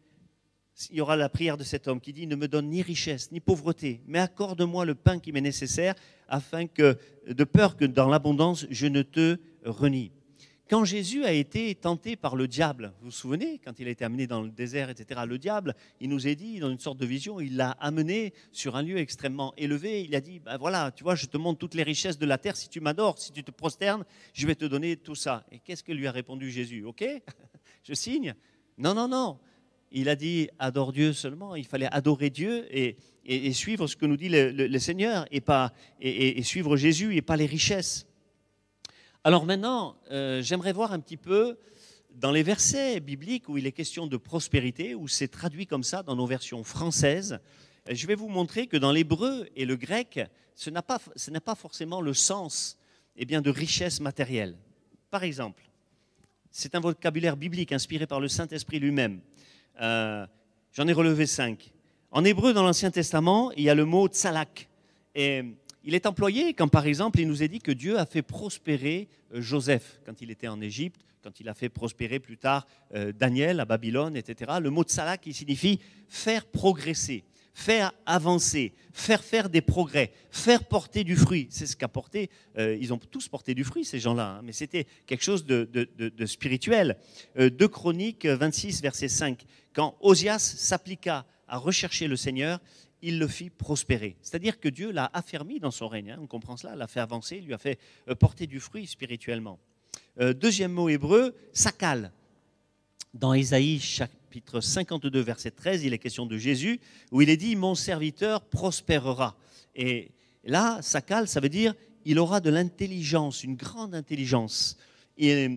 il 0.91 0.97
y 0.97 1.01
aura 1.01 1.17
la 1.17 1.29
prière 1.29 1.57
de 1.57 1.63
cet 1.63 1.87
homme 1.87 1.99
qui 1.99 2.13
dit, 2.13 2.27
ne 2.27 2.35
me 2.35 2.47
donne 2.47 2.69
ni 2.69 2.81
richesse, 2.81 3.31
ni 3.31 3.39
pauvreté, 3.39 4.01
mais 4.07 4.19
accorde-moi 4.19 4.85
le 4.85 4.95
pain 4.95 5.19
qui 5.19 5.31
m'est 5.31 5.41
nécessaire, 5.41 5.95
afin 6.27 6.67
que, 6.67 6.97
de 7.27 7.43
peur 7.43 7.75
que 7.75 7.85
dans 7.85 8.07
l'abondance, 8.07 8.65
je 8.69 8.87
ne 8.87 9.01
te 9.01 9.37
renie. 9.65 10.11
Quand 10.69 10.85
Jésus 10.85 11.25
a 11.25 11.31
été 11.31 11.73
tenté 11.73 12.15
par 12.15 12.35
le 12.35 12.47
diable, 12.47 12.93
vous 12.99 13.05
vous 13.05 13.11
souvenez, 13.11 13.59
quand 13.65 13.79
il 13.79 13.87
a 13.87 13.89
été 13.89 14.05
amené 14.05 14.27
dans 14.27 14.43
le 14.43 14.51
désert, 14.51 14.91
etc., 14.91 15.21
le 15.27 15.39
diable, 15.39 15.73
il 15.99 16.09
nous 16.09 16.27
est 16.27 16.35
dit, 16.35 16.59
dans 16.59 16.69
une 16.69 16.77
sorte 16.77 16.99
de 16.99 17.07
vision, 17.07 17.39
il 17.39 17.57
l'a 17.57 17.71
amené 17.71 18.35
sur 18.51 18.75
un 18.75 18.83
lieu 18.83 18.99
extrêmement 18.99 19.51
élevé. 19.57 20.03
Il 20.03 20.13
a 20.13 20.21
dit, 20.21 20.39
ben 20.39 20.57
voilà, 20.57 20.91
tu 20.91 21.03
vois, 21.03 21.15
je 21.15 21.25
te 21.25 21.37
montre 21.37 21.57
toutes 21.57 21.73
les 21.73 21.81
richesses 21.81 22.19
de 22.19 22.25
la 22.27 22.37
terre. 22.37 22.55
Si 22.55 22.69
tu 22.69 22.81
m'adores, 22.81 23.17
si 23.17 23.31
tu 23.31 23.43
te 23.43 23.49
prosternes, 23.49 24.05
je 24.31 24.45
vais 24.45 24.53
te 24.53 24.65
donner 24.65 24.95
tout 24.95 25.15
ça. 25.15 25.43
Et 25.51 25.57
qu'est-ce 25.57 25.83
que 25.83 25.91
lui 25.91 26.05
a 26.05 26.11
répondu 26.11 26.51
Jésus? 26.51 26.85
Ok, 26.85 27.03
je 27.83 27.93
signe? 27.95 28.35
Non, 28.77 28.93
non, 28.93 29.07
non. 29.07 29.39
Il 29.91 30.07
a 30.07 30.15
dit, 30.15 30.49
adore 30.59 30.93
Dieu 30.93 31.13
seulement. 31.13 31.55
Il 31.55 31.65
fallait 31.65 31.91
adorer 31.91 32.29
Dieu 32.29 32.67
et, 32.69 32.95
suivre 33.53 33.87
ce 33.87 33.95
que 33.95 34.05
nous 34.05 34.17
dit 34.17 34.29
le, 34.29 34.77
Seigneur 34.77 35.25
et 35.31 36.43
suivre 36.43 36.77
Jésus 36.77 37.15
et 37.15 37.23
pas 37.23 37.37
les 37.37 37.47
richesses. 37.47 38.05
Alors 39.25 39.45
maintenant, 39.45 39.97
euh, 40.11 40.41
j'aimerais 40.41 40.71
voir 40.71 40.93
un 40.93 40.99
petit 41.01 41.17
peu 41.17 41.57
dans 42.15 42.31
les 42.31 42.41
versets 42.41 43.01
bibliques 43.01 43.49
où 43.49 43.57
il 43.57 43.67
est 43.67 43.73
question 43.73 44.07
de 44.07 44.15
prospérité, 44.15 44.95
où 44.95 45.09
c'est 45.09 45.27
traduit 45.27 45.67
comme 45.67 45.83
ça 45.83 46.03
dans 46.03 46.15
nos 46.15 46.25
versions 46.25 46.63
françaises. 46.63 47.37
Euh, 47.89 47.93
je 47.93 48.07
vais 48.07 48.15
vous 48.15 48.29
montrer 48.29 48.67
que 48.67 48.77
dans 48.77 48.93
l'hébreu 48.93 49.49
et 49.57 49.65
le 49.65 49.75
grec, 49.75 50.21
ce 50.55 50.69
n'est 50.69 50.81
pas, 50.81 50.99
pas, 51.43 51.55
forcément 51.55 51.99
le 51.99 52.13
sens 52.13 52.77
eh 53.17 53.25
bien, 53.25 53.41
de 53.41 53.49
richesse 53.49 53.99
matérielle. 53.99 54.55
Par 55.11 55.25
exemple, 55.25 55.69
c'est 56.49 56.73
un 56.75 56.79
vocabulaire 56.79 57.35
biblique 57.35 57.73
inspiré 57.73 58.07
par 58.07 58.21
le 58.21 58.29
Saint-Esprit 58.29 58.79
lui-même. 58.79 59.19
Euh, 59.81 60.25
j'en 60.71 60.87
ai 60.87 60.93
relevé 60.93 61.25
cinq. 61.25 61.73
En 62.11 62.23
hébreu, 62.23 62.53
dans 62.53 62.63
l'Ancien 62.63 62.89
Testament, 62.89 63.51
il 63.51 63.63
y 63.63 63.69
a 63.69 63.75
le 63.75 63.83
mot 63.83 64.07
tsalak. 64.07 64.69
Et 65.13 65.43
il 65.89 65.95
est 65.95 66.05
employé 66.05 66.53
quand, 66.53 66.67
par 66.67 66.85
exemple, 66.85 67.19
il 67.19 67.27
nous 67.27 67.41
est 67.41 67.47
dit 67.47 67.61
que 67.61 67.71
Dieu 67.71 67.97
a 67.97 68.05
fait 68.05 68.21
prospérer 68.21 69.07
euh, 69.33 69.41
Joseph 69.41 69.99
quand 70.05 70.21
il 70.21 70.29
était 70.29 70.47
en 70.47 70.61
Égypte, 70.61 71.01
quand 71.23 71.39
il 71.39 71.49
a 71.49 71.55
fait 71.55 71.67
prospérer 71.67 72.19
plus 72.19 72.37
tard 72.37 72.67
euh, 72.93 73.11
Daniel 73.11 73.59
à 73.59 73.65
Babylone, 73.65 74.15
etc. 74.15 74.51
Le 74.61 74.69
mot 74.69 74.83
tsala 74.83 75.17
qui 75.17 75.33
signifie 75.33 75.79
faire 76.07 76.45
progresser, 76.45 77.23
faire 77.55 77.91
avancer, 78.05 78.71
faire 78.93 79.23
faire 79.23 79.49
des 79.49 79.61
progrès, 79.61 80.11
faire 80.29 80.63
porter 80.63 81.03
du 81.03 81.15
fruit. 81.15 81.47
C'est 81.49 81.65
ce 81.65 81.75
qu'a 81.75 81.87
porté, 81.87 82.29
euh, 82.59 82.77
ils 82.79 82.93
ont 82.93 82.99
tous 82.99 83.27
porté 83.27 83.55
du 83.55 83.63
fruit, 83.63 83.83
ces 83.83 83.99
gens-là, 83.99 84.35
hein, 84.37 84.41
mais 84.43 84.51
c'était 84.51 84.85
quelque 85.07 85.23
chose 85.23 85.43
de, 85.43 85.65
spirituel. 86.27 86.97
De 87.35 87.65
Chroniques 87.65 88.27
26, 88.27 88.83
verset 88.83 89.07
5, 89.07 89.43
quand 89.73 89.97
Osias 90.01 90.37
s'appliqua 90.37 91.25
à 91.47 91.57
rechercher 91.57 92.07
le 92.07 92.15
Seigneur, 92.15 92.59
il 93.01 93.19
le 93.19 93.27
fit 93.27 93.49
prospérer. 93.49 94.15
C'est-à-dire 94.21 94.59
que 94.59 94.69
Dieu 94.69 94.91
l'a 94.91 95.09
affermi 95.13 95.59
dans 95.59 95.71
son 95.71 95.87
règne. 95.87 96.11
Hein, 96.11 96.19
on 96.21 96.27
comprend 96.27 96.57
cela, 96.57 96.75
l'a 96.75 96.87
fait 96.87 96.99
avancer, 96.99 97.39
lui 97.41 97.53
a 97.53 97.57
fait 97.57 97.79
euh, 98.07 98.15
porter 98.15 98.47
du 98.47 98.59
fruit 98.59 98.87
spirituellement. 98.87 99.59
Euh, 100.19 100.33
deuxième 100.33 100.73
mot 100.73 100.89
hébreu, 100.89 101.35
sakal. 101.53 102.11
Dans 103.13 103.33
Ésaïe 103.33 103.79
chapitre 103.79 104.61
52, 104.61 105.19
verset 105.19 105.51
13, 105.51 105.83
il 105.83 105.93
est 105.93 105.97
question 105.97 106.25
de 106.25 106.37
Jésus, 106.37 106.79
où 107.11 107.21
il 107.21 107.29
est 107.29 107.37
dit 107.37 107.55
Mon 107.55 107.73
serviteur 107.73 108.41
prospérera. 108.41 109.35
Et 109.75 110.11
là, 110.43 110.79
sakal, 110.81 111.27
ça 111.27 111.39
veut 111.39 111.49
dire 111.49 111.73
il 112.05 112.19
aura 112.19 112.39
de 112.39 112.49
l'intelligence, 112.49 113.43
une 113.43 113.55
grande 113.55 113.93
intelligence 113.93 114.77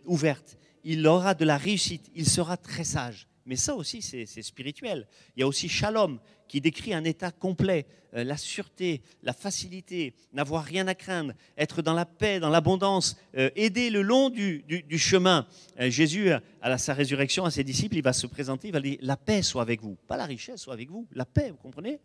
ouverte. 0.05 0.59
Il 0.85 1.07
aura 1.07 1.35
de 1.35 1.44
la 1.44 1.57
réussite, 1.57 2.11
il 2.14 2.28
sera 2.28 2.57
très 2.57 2.85
sage. 2.85 3.26
Mais 3.46 3.57
ça 3.57 3.74
aussi, 3.74 4.02
c'est 4.02 4.42
spirituel. 4.42 5.07
Il 5.37 5.40
y 5.40 5.42
a 5.42 5.46
aussi 5.46 5.68
shalom, 5.68 6.18
qui 6.52 6.61
décrit 6.61 6.92
un 6.92 7.05
état 7.05 7.31
complet, 7.31 7.87
euh, 8.14 8.24
la 8.24 8.37
sûreté, 8.37 9.00
la 9.22 9.33
facilité, 9.33 10.14
n'avoir 10.35 10.64
rien 10.64 10.87
à 10.87 10.94
craindre, 10.94 11.33
être 11.57 11.81
dans 11.81 11.94
la 11.94 12.05
paix, 12.05 12.40
dans 12.40 12.50
l'abondance, 12.50 13.16
euh, 13.38 13.48
aider 13.57 13.88
le 13.88 14.02
long 14.02 14.28
du, 14.28 14.62
chemin. 14.98 15.46
Euh, 15.81 15.88
Jésus, 15.88 16.28
à 16.61 16.76
sa 16.76 16.92
résurrection, 16.92 17.46
à 17.46 17.50
ses 17.50 17.64
disciples, 17.64 17.96
il 17.96 18.02
va 18.02 18.12
se 18.12 18.26
présenter, 18.26 18.68
il 18.68 18.72
va 18.74 18.83
dire, 18.83 18.98
la 19.00 19.16
paix 19.16 19.40
soit 19.40 19.62
avec 19.62 19.81
vous. 19.81 19.96
Pas 20.07 20.18
la 20.18 20.26
richesse 20.26 20.61
soit 20.61 20.74
avec 20.74 20.90
vous, 20.90 21.09
la 21.14 21.24
paix, 21.24 21.50
vous 21.50 21.57
comprenez? 21.57 22.00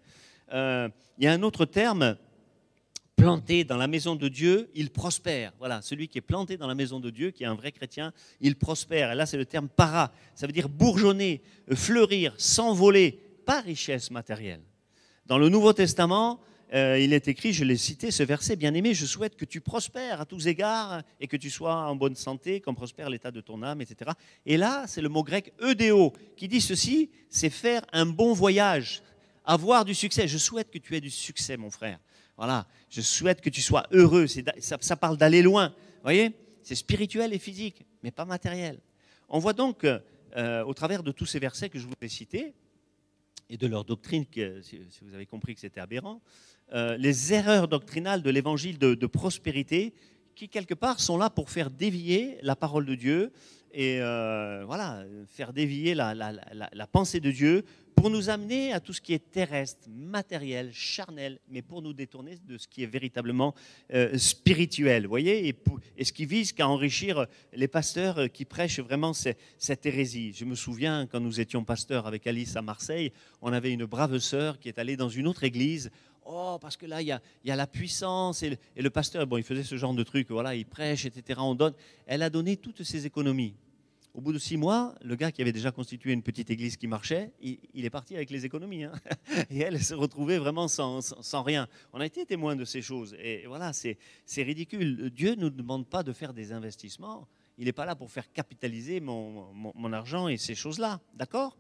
Il 0.50 0.94
y 1.20 1.28
a 1.28 1.34
un 1.34 1.44
autre 1.44 1.66
terme 1.66 2.16
planté 3.18 3.64
dans 3.64 3.78
la 3.78 3.88
maison 3.88 4.16
de 4.16 4.30
Dieu, 4.30 4.70
il 4.76 4.92
prospère. 4.92 5.52
Voilà, 5.58 5.82
celui 5.82 6.08
qui 6.08 6.20
est 6.20 6.22
planté 6.22 6.56
dans 6.56 6.68
la 6.68 6.76
maison 6.76 7.00
de 7.00 7.10
Dieu, 7.10 7.32
qui 7.32 7.44
est 7.44 7.48
un 7.48 7.56
vrai 7.56 7.72
chrétien, 7.72 8.14
il 8.40 8.56
prospère. 8.56 9.12
Et 9.12 9.16
là, 9.16 9.26
c'est 9.26 9.38
le 9.38 9.46
terme 9.46 9.68
para. 9.68 10.14
Ça 10.36 10.46
veut 10.46 10.54
dire 10.54 10.70
bourgeonner, 10.70 11.42
euh, 11.70 11.76
fleurir, 11.76 12.34
s'envoler, 12.38 13.20
pas 13.46 13.60
richesse 13.60 14.12
matérielle. 14.12 14.62
Dans 15.26 15.40
le 15.40 15.50
Nouveau 15.50 15.74
Testament, 15.74 16.40
euh, 16.74 17.00
il 17.00 17.12
est 17.12 17.28
écrit, 17.28 17.54
je 17.54 17.64
l'ai 17.64 17.76
cité, 17.76 18.12
ce 18.12 18.22
verset, 18.22 18.56
bien 18.56 18.74
aimé, 18.76 18.94
je 18.94 19.06
souhaite 19.06 19.36
que 19.36 19.46
tu 19.46 19.62
prospères 19.62 20.22
à 20.22 20.26
tous 20.26 20.48
égards 20.48 21.02
et 21.20 21.28
que 21.28 21.38
tu 21.38 21.50
sois 21.50 21.88
en 21.88 21.96
bonne 21.96 22.16
santé, 22.16 22.62
comme 22.62 22.76
prospère 22.76 23.10
l'état 23.10 23.32
de 23.32 23.42
ton 23.42 23.64
âme, 23.64 23.82
etc. 23.82 24.12
Et 24.46 24.58
là, 24.58 24.86
c'est 24.86 25.02
le 25.02 25.10
mot 25.10 25.24
grec 25.24 25.54
eudéo 25.62 26.14
qui 26.36 26.48
dit 26.48 26.62
ceci, 26.62 27.10
c'est 27.30 27.50
faire 27.50 27.82
un 27.94 28.06
bon 28.06 28.34
voyage, 28.34 29.02
avoir 29.44 29.86
du 29.86 29.96
succès. 29.96 30.28
Je 30.28 30.38
souhaite 30.38 30.70
que 30.70 30.78
tu 30.78 30.96
aies 30.96 31.02
du 31.02 31.10
succès, 31.10 31.58
mon 31.58 31.72
frère. 31.72 32.00
Voilà, 32.38 32.68
je 32.90 33.02
souhaite 33.02 33.42
que 33.42 33.50
tu 33.50 33.62
sois 33.62 33.88
heureux. 33.92 34.28
Ça, 34.60 34.96
parle 34.96 35.18
d'aller 35.18 35.42
loin. 35.42 35.74
Voyez? 36.04 36.32
C'est 36.62 36.76
spirituel 36.76 37.34
et 37.34 37.40
physique, 37.40 37.84
mais 38.04 38.12
pas 38.12 38.26
matériel. 38.26 38.80
On 39.28 39.40
voit 39.40 39.54
donc, 39.54 39.86
euh, 39.86 40.64
au 40.64 40.74
travers 40.74 41.02
de 41.02 41.12
tous 41.12 41.26
ces 41.26 41.40
versets 41.40 41.70
que 41.70 41.80
je 41.80 41.88
vous 41.88 41.94
ai 42.02 42.08
cités, 42.08 42.54
et 43.50 43.58
de 43.58 43.68
leur 43.68 43.86
doctrine, 43.86 44.26
que, 44.26 44.62
si 44.62 44.80
vous 45.02 45.16
avez 45.16 45.26
compris 45.26 45.56
que 45.56 45.62
c'était 45.62 45.80
aberrant, 45.80 46.22
euh, 46.74 46.98
les 46.98 47.34
erreurs 47.34 47.68
doctrinales 47.68 48.22
de 48.22 48.30
l'évangile 48.30 48.78
de, 48.78 49.08
prospérité, 49.08 49.94
qui 50.36 50.50
quelque 50.50 50.74
part 50.74 51.00
sont 51.00 51.18
là 51.18 51.30
pour 51.30 51.50
faire 51.50 51.72
dévier 51.72 52.38
la 52.44 52.56
parole 52.56 52.86
de 52.86 52.96
Dieu 52.96 53.32
et 53.72 54.00
euh, 54.02 54.64
voilà, 54.66 55.04
faire 55.28 55.54
dévier 55.54 55.96
la, 55.96 56.88
pensée 56.92 57.20
de 57.20 57.32
Dieu 57.32 57.64
pour 57.98 58.12
nous 58.12 58.30
amener 58.30 58.74
à 58.74 58.80
tout 58.80 58.94
ce 58.94 59.02
qui 59.02 59.14
est 59.14 59.32
terrestre, 59.32 59.90
matériel, 59.90 60.70
charnel, 60.72 61.40
mais 61.50 61.64
pour 61.64 61.82
nous 61.82 61.94
détourner 61.94 62.38
de 62.48 62.60
ce 62.60 62.68
qui 62.68 62.84
est 62.84 62.88
véritablement 62.88 63.56
euh, 63.92 64.16
spirituel, 64.20 65.08
voyez, 65.08 65.48
et, 65.50 66.04
ce 66.04 66.14
qui 66.14 66.28
vise 66.28 66.54
qu'à 66.54 66.68
enrichir 66.68 67.26
les 67.54 67.68
pasteurs 67.68 68.32
qui 68.32 68.46
prêchent 68.46 68.80
vraiment 68.80 69.14
cette 69.14 69.86
hérésie. 69.86 70.32
Je 70.34 70.46
me 70.46 70.54
souviens, 70.54 71.08
quand 71.08 71.20
nous 71.20 71.40
étions 71.40 71.64
pasteurs 71.64 72.06
avec 72.06 72.28
Alice 72.28 72.56
à 72.56 72.62
Marseille, 72.62 73.12
on 73.42 73.52
avait 73.52 73.72
une 73.72 73.86
brave 73.86 74.20
sœur 74.20 74.60
qui 74.60 74.68
est 74.70 74.78
allée 74.78 74.96
dans 74.96 75.10
une 75.10 75.28
autre 75.28 75.44
église 75.44 75.90
Oh, 76.30 76.58
parce 76.62 76.76
que 76.76 76.86
là, 76.86 77.02
il 77.02 77.08
y 77.08 77.52
a, 77.52 77.56
la 77.56 77.68
puissance. 77.68 78.44
Et 78.44 78.50
le, 78.50 78.58
et 78.76 78.82
le, 78.82 78.90
pasteur, 78.90 79.26
bon, 79.26 79.38
il 79.38 79.44
faisait 79.44 79.64
ce 79.64 79.78
genre 79.78 79.94
de 79.94 80.04
truc, 80.04 80.30
voilà, 80.30 80.56
il 80.56 80.66
prêche, 80.66 81.06
etc. 81.06 81.40
On 81.42 81.56
donne. 81.56 81.74
Elle 82.06 82.22
a 82.22 82.30
donné 82.30 82.58
toutes 82.58 82.84
ses 82.84 83.06
économies. 83.06 83.56
Au 84.18 84.22
bout 84.22 84.34
de 84.34 84.40
six 84.40 84.58
mois, 84.58 84.96
le 85.04 85.16
gars 85.16 85.32
qui 85.32 85.44
avait 85.44 85.52
déjà 85.52 85.70
constitué 85.70 86.12
une 86.12 86.24
petite 86.24 86.50
église 86.50 86.76
qui 86.76 86.88
marchait, 86.88 87.32
il, 87.40 87.86
est 87.86 87.90
parti 87.92 88.16
avec 88.16 88.32
les 88.32 88.48
économies. 88.48 88.86
Hein. 88.86 88.94
Et 89.52 89.60
elle 89.60 89.80
se 89.80 89.94
retrouvait 89.94 90.40
vraiment 90.40 90.68
sans, 90.68 91.44
rien. 91.44 91.68
On 91.94 92.00
a 92.00 92.06
été 92.08 92.26
témoin 92.26 92.56
de 92.56 92.66
ces 92.66 92.82
choses. 92.82 93.16
Et 93.22 93.44
voilà, 93.46 93.74
c'est 93.74 93.96
ridicule. 94.36 95.12
Dieu 95.12 95.36
ne 95.36 95.42
nous 95.42 95.50
demande 95.52 95.86
pas 95.86 96.02
de 96.02 96.14
faire 96.14 96.34
des 96.34 96.52
investissements. 96.52 97.28
Il 97.60 97.66
n'est 97.66 97.74
pas 97.74 97.86
là 97.86 97.96
pour 97.96 98.10
faire 98.10 98.32
capitaliser 98.34 99.02
mon, 99.02 99.94
argent 99.94 100.28
et 100.28 100.38
ces 100.38 100.56
choses-là. 100.56 101.00
D'accord? 101.14 101.56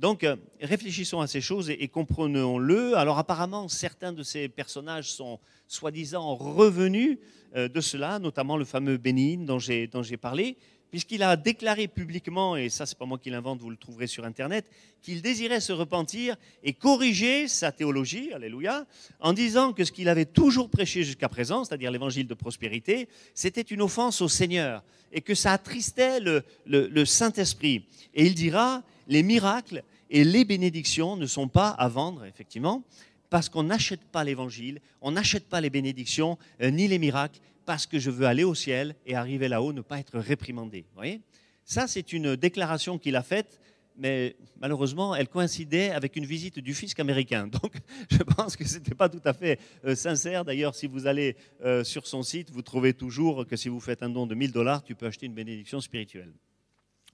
Donc, 0.00 0.24
euh, 0.24 0.34
réfléchissons 0.60 1.20
à 1.20 1.28
ces 1.28 1.40
choses 1.40 1.70
et, 1.70 1.86
comprenons-le. 1.86 2.96
Alors, 2.96 3.18
apparemment, 3.18 3.68
certains 3.68 4.12
de 4.12 4.24
ces 4.24 4.48
personnages 4.48 5.12
sont 5.12 5.38
soi-disant 5.68 6.34
revenus 6.34 7.18
euh, 7.54 7.68
de 7.68 7.80
cela, 7.80 8.18
notamment 8.18 8.56
le 8.56 8.64
fameux 8.64 8.96
Bénin 8.96 9.44
dont 9.44 9.60
j'ai 9.60 10.16
parlé 10.16 10.56
puisqu'il 10.94 11.24
a 11.24 11.34
déclaré 11.34 11.88
publiquement, 11.88 12.56
et 12.56 12.68
ça 12.68 12.86
c'est 12.86 12.96
pas 12.96 13.04
moi 13.04 13.18
qui 13.18 13.28
l'invente, 13.28 13.60
vous 13.60 13.68
le 13.68 13.76
trouverez 13.76 14.06
sur 14.06 14.24
Internet, 14.24 14.64
qu'il 15.02 15.22
désirait 15.22 15.58
se 15.58 15.72
repentir 15.72 16.36
et 16.62 16.72
corriger 16.72 17.48
sa 17.48 17.72
théologie, 17.72 18.32
alléluia, 18.32 18.86
en 19.18 19.32
disant 19.32 19.72
que 19.72 19.84
ce 19.84 19.90
qu'il 19.90 20.08
avait 20.08 20.24
toujours 20.24 20.70
prêché 20.70 21.02
jusqu'à 21.02 21.28
présent, 21.28 21.64
c'est-à-dire 21.64 21.90
l'évangile 21.90 22.28
de 22.28 22.34
prospérité, 22.34 23.08
c'était 23.34 23.60
une 23.60 23.82
offense 23.82 24.22
au 24.22 24.28
Seigneur 24.28 24.84
et 25.10 25.20
que 25.20 25.34
ça 25.34 25.54
attristait 25.54 26.20
le, 26.20 27.04
Saint-Esprit. 27.04 27.86
Et 28.14 28.26
il 28.26 28.36
dira, 28.36 28.84
les 29.08 29.24
miracles 29.24 29.82
et 30.10 30.22
les 30.22 30.44
bénédictions 30.44 31.16
ne 31.16 31.26
sont 31.26 31.48
pas 31.48 31.70
à 31.70 31.88
vendre, 31.88 32.24
effectivement, 32.24 32.84
parce 33.30 33.48
qu'on 33.48 33.64
n'achète 33.64 34.04
pas 34.12 34.22
l'évangile, 34.22 34.80
on 35.00 35.10
n'achète 35.10 35.48
pas 35.48 35.60
les 35.60 35.70
bénédictions 35.70 36.38
euh, 36.62 36.70
ni 36.70 36.86
les 36.86 37.00
miracles, 37.00 37.40
parce 37.64 37.86
que 37.86 37.98
je 37.98 38.10
veux 38.10 38.26
aller 38.26 38.44
au 38.44 38.54
ciel 38.54 38.94
et 39.06 39.14
arriver 39.14 39.48
là-haut, 39.48 39.72
ne 39.72 39.80
pas 39.80 39.98
être 39.98 40.18
réprimandé. 40.18 40.86
voyez? 40.94 41.20
Ça, 41.64 41.86
c'est 41.86 42.12
une 42.12 42.36
déclaration 42.36 42.98
qu'il 42.98 43.16
a 43.16 43.22
faite, 43.22 43.60
mais 43.96 44.36
malheureusement, 44.58 45.14
elle 45.14 45.28
coïncidait 45.28 45.90
avec 45.90 46.16
une 46.16 46.26
visite 46.26 46.58
du 46.58 46.74
fisc 46.74 46.98
américain. 47.00 47.46
Donc, 47.62 47.76
je 48.10 48.22
pense 48.22 48.56
que 48.56 48.66
ce 48.66 48.78
n'était 48.78 48.94
pas 48.94 49.08
tout 49.08 49.22
à 49.24 49.32
fait 49.32 49.58
euh, 49.84 49.94
sincère. 49.94 50.44
D'ailleurs, 50.44 50.74
si 50.74 50.86
vous 50.86 51.06
allez 51.06 51.36
euh, 51.62 51.84
sur 51.84 52.06
son 52.06 52.22
site, 52.22 52.50
vous 52.50 52.62
trouvez 52.62 52.92
toujours 52.92 53.46
que 53.46 53.56
si 53.56 53.68
vous 53.68 53.80
faites 53.80 54.02
un 54.02 54.10
don 54.10 54.26
de 54.26 54.34
1000 54.34 54.52
dollars, 54.52 54.82
tu 54.82 54.94
peux 54.94 55.06
acheter 55.06 55.26
une 55.26 55.34
bénédiction 55.34 55.80
spirituelle. 55.80 56.32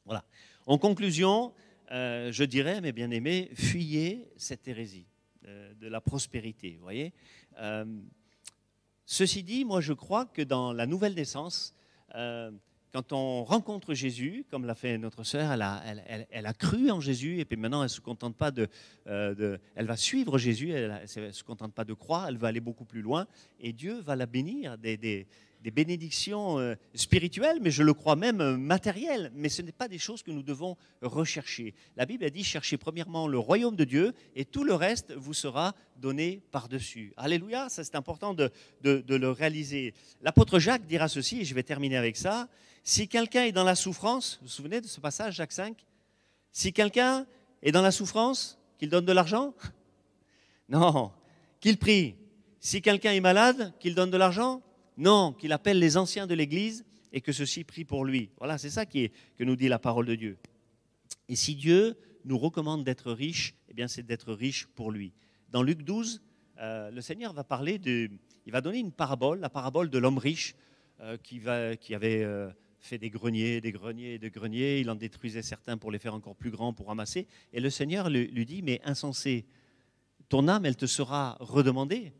Voilà. 0.05 0.25
En 0.67 0.79
conclusion, 0.79 1.53
euh, 1.93 2.33
je 2.33 2.45
dirais, 2.45 2.81
mes 2.81 2.93
bien-aimés, 2.93 3.51
fuyez 3.55 4.29
cette 4.37 4.67
hérésie 4.67 5.07
de 5.81 5.89
la 5.89 6.01
prospérité. 6.01 6.77
Vous 6.77 6.85
voyez? 6.85 7.13
Ceci 9.13 9.43
dit, 9.43 9.65
moi 9.65 9.81
je 9.81 9.93
crois 9.93 10.25
que 10.25 10.41
dans 10.41 10.73
la 10.73 10.87
nouvelle 10.87 11.15
naissance, 11.15 11.75
euh, 12.15 12.53
quand 12.93 13.13
on 13.13 13.43
rencontre 13.43 13.93
Jésus, 13.93 14.47
comme 14.49 14.65
l'a 14.65 14.77
fait 14.77 14.99
notre 14.99 15.25
sœur, 15.25 15.51
elle 15.51 15.63
a, 15.63 15.83
elle, 16.31 16.47
a, 16.47 16.55
cru 16.55 16.93
en 16.93 17.01
Jésus 17.01 17.41
et 17.41 17.45
puis 17.45 17.57
maintenant 17.57 17.83
elle 17.83 17.89
se 17.89 18.01
contente 18.01 18.37
pas 18.37 18.53
de, 18.53 18.69
euh, 19.09 19.59
elle 19.75 19.87
va 19.87 19.97
suivre 19.97 20.39
Jésus, 20.39 20.71
elle, 20.71 21.03
ne 21.17 21.33
se 21.33 21.43
contente 21.43 21.75
pas 21.75 21.85
de 21.85 21.93
croire, 21.93 22.29
elle 22.29 22.37
va 22.37 22.47
aller 22.47 22.61
beaucoup 22.61 22.85
plus 22.85 23.03
loin 23.03 23.27
et 23.59 23.73
Dieu 23.73 23.99
va 23.99 24.15
la 24.15 24.27
bénir 24.27 24.79
des, 24.79 25.27
des 25.63 25.71
bénédictions 25.71 26.59
euh, 26.59 26.75
spirituelles, 26.95 27.59
mais 27.61 27.71
je 27.71 27.83
le 27.83 27.93
crois 27.93 28.17
même 28.17 28.41
euh, 28.41 28.57
matérielles. 28.57 29.31
Mais 29.35 29.49
ce 29.49 29.63
n'est 29.63 29.73
pas 29.73 29.89
des 29.89 29.99
choses 29.99 30.23
que 30.23 30.31
nous 30.31 30.43
devons 30.43 30.77
rechercher. 31.03 31.75
La 31.97 32.07
Bible 32.07 32.25
a 32.25 32.31
dit 32.31 32.45
cherchez 32.45 32.79
premièrement 32.79 33.29
le 33.29 33.39
royaume 33.39 33.77
de 33.77 33.85
Dieu 33.85 34.15
et 34.35 34.45
tout 34.45 34.65
le 34.65 34.75
reste 34.75 35.13
vous 35.13 35.35
sera 35.35 35.75
donné 35.97 36.43
par-dessus. 36.51 37.13
Alléluia, 37.17 37.69
ça 37.69 37.85
c'est 37.85 37.95
important 37.95 38.33
de, 38.33 38.51
de, 38.83 39.15
le 39.15 39.31
réaliser. 39.31 39.93
L'apôtre 40.23 40.59
Jacques 40.59 40.87
dira 40.87 41.09
ceci, 41.09 41.41
et 41.41 41.45
je 41.45 41.55
vais 41.55 41.63
terminer 41.63 41.97
avec 41.97 42.17
ça. 42.17 42.49
Si 42.83 43.07
quelqu'un 43.09 43.45
est 43.45 43.53
dans 43.53 43.65
la 43.65 43.75
souffrance, 43.75 44.39
vous 44.41 44.47
vous 44.47 44.53
souvenez 44.53 44.81
de 44.81 44.87
ce 44.87 45.01
passage, 45.01 45.35
Jacques 45.35 45.53
5 45.53 45.77
Si 46.53 46.73
quelqu'un 46.73 47.27
est 47.63 47.73
dans 47.73 47.83
la 47.83 47.91
souffrance, 47.91 48.59
qu'il 48.79 48.89
donne 48.89 49.05
de 49.05 49.13
l'argent? 49.13 49.55
Non, 50.71 51.11
qu'il 51.59 51.79
prie. 51.79 52.15
Si 52.61 52.81
quelqu'un 52.81 53.11
est 53.11 53.21
malade, 53.21 53.73
qu'il 53.81 53.97
donne 53.97 54.13
de 54.13 54.17
l'argent? 54.17 54.63
Non, 55.01 55.33
qu'il 55.33 55.53
appelle 55.53 55.79
les 55.79 55.97
anciens 55.97 56.27
de 56.27 56.35
l'Église 56.35 56.85
et 57.11 57.23
que 57.23 57.33
ceux-ci 57.33 57.65
prient 57.65 57.87
pour 57.87 58.05
lui. 58.05 58.29
Voilà, 58.37 58.59
c'est 58.59 58.69
ça 58.69 58.85
qui 58.85 59.05
est, 59.05 59.13
que 59.39 59.45
nous 59.45 59.57
dit 59.57 59.67
la 59.67 59.79
parole 59.79 60.05
de 60.05 60.15
Dieu. 60.15 60.37
Et 61.31 61.37
si 61.37 61.55
Dieu 61.55 61.97
nous 62.27 62.37
recommande 62.37 62.85
d'être 62.85 63.11
riche, 63.11 63.55
eh 63.71 63.75
bien 63.75 63.89
c'est 63.89 64.03
d'être 64.03 64.35
riche 64.35 64.67
pour 64.67 64.91
lui. 64.91 65.15
Dans 65.49 65.63
Luc 65.63 65.85
12, 65.85 66.21
euh, 66.61 66.91
le 66.91 67.01
Seigneur 67.01 67.33
va 67.33 67.45
parler 67.45 67.79
de, 67.79 68.11
il 68.45 68.53
va 68.53 68.61
donner 68.61 68.79
une 68.79 68.93
parabole, 68.93 69.41
la 69.41 69.49
parabole 69.49 69.89
de 69.89 69.97
l'homme 69.97 70.19
riche 70.19 70.55
euh, 71.01 71.17
qui, 71.17 71.39
va, 71.39 71.77
qui, 71.77 71.95
avait 71.95 72.23
euh, 72.23 72.51
fait 72.79 72.99
des 72.99 73.09
greniers, 73.09 73.63
des 73.63 73.73
greniers, 73.73 74.19
des 74.19 74.31
greniers. 74.31 74.81
Il 74.81 74.91
en 74.91 74.97
détruisait 74.97 75.41
certains 75.41 75.79
pour 75.79 75.91
les 75.91 75.99
faire 75.99 76.15
encore 76.15 76.37
plus 76.37 76.51
grands, 76.51 76.75
pour 76.75 76.89
ramasser. 76.89 77.27
Et 77.55 77.61
le 77.61 77.71
Seigneur 77.71 78.11
lui, 78.11 78.27
lui 78.27 78.45
dit, 78.45 78.61
mais 78.61 78.83
insensé, 78.85 79.47
ton 80.29 80.47
âme, 80.47 80.67
elle 80.67 80.77
te 80.77 80.85
sera 80.85 81.39
redemandée 81.41 82.13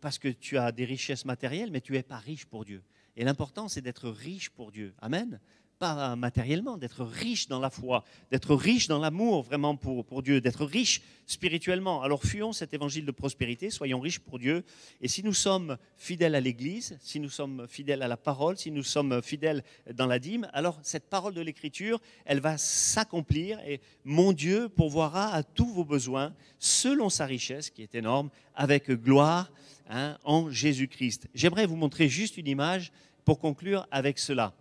parce 0.00 0.18
que 0.18 0.28
tu 0.28 0.58
as 0.58 0.72
des 0.72 0.84
richesses 0.84 1.24
matérielles, 1.24 1.70
mais 1.70 1.80
tu 1.80 1.92
n'es 1.92 2.02
pas 2.02 2.18
riche 2.18 2.46
pour 2.46 2.64
Dieu. 2.64 2.82
Et 3.16 3.24
l'important, 3.24 3.68
c'est 3.68 3.80
d'être 3.80 4.08
riche 4.08 4.50
pour 4.50 4.70
Dieu. 4.70 4.94
Amen. 5.00 5.40
Pas 5.78 6.16
matériellement, 6.16 6.76
d'être 6.76 7.04
riche 7.04 7.46
dans 7.48 7.60
la 7.60 7.70
foi, 7.70 8.04
d'être 8.30 8.54
riche 8.54 8.88
dans 8.88 8.98
l'amour 8.98 9.42
vraiment 9.42 9.76
pour, 9.76 10.04
pour 10.04 10.22
Dieu, 10.22 10.40
d'être 10.40 10.64
riche 10.64 11.02
spirituellement. 11.26 12.02
Alors 12.02 12.24
fuyons 12.24 12.52
cet 12.52 12.74
évangile 12.74 13.06
de 13.06 13.12
prospérité, 13.12 13.70
soyons 13.70 14.00
riches 14.00 14.18
pour 14.18 14.38
Dieu. 14.38 14.64
Et 15.00 15.08
si 15.08 15.22
nous 15.22 15.34
sommes 15.34 15.76
fidèles 15.96 16.34
à 16.34 16.40
l'Église, 16.40 16.98
si 17.00 17.20
nous 17.20 17.28
sommes 17.28 17.66
fidèles 17.68 18.02
à 18.02 18.08
la 18.08 18.16
parole, 18.16 18.56
si 18.56 18.70
nous 18.70 18.82
sommes 18.82 19.22
fidèles 19.22 19.62
dans 19.94 20.06
la 20.06 20.18
dîme, 20.18 20.48
alors 20.52 20.78
cette 20.82 21.08
parole 21.08 21.34
de 21.34 21.40
l'Écriture, 21.40 22.00
elle 22.24 22.40
va 22.40 22.58
s'accomplir 22.58 23.60
et 23.60 23.80
mon 24.04 24.32
Dieu 24.32 24.68
pourvoira 24.68 25.32
à 25.32 25.42
tous 25.42 25.72
vos 25.72 25.84
besoins 25.84 26.34
selon 26.58 27.08
sa 27.08 27.26
richesse 27.26 27.70
qui 27.70 27.82
est 27.82 27.94
énorme, 27.94 28.30
avec 28.54 28.90
gloire 28.90 29.50
Hein, 29.90 30.18
en 30.24 30.50
Jésus-Christ. 30.50 31.28
J'aimerais 31.34 31.64
vous 31.64 31.76
montrer 31.76 32.08
juste 32.08 32.36
une 32.36 32.46
image 32.46 32.92
pour 33.24 33.38
conclure 33.38 33.86
avec 33.90 34.18
cela. 34.18 34.52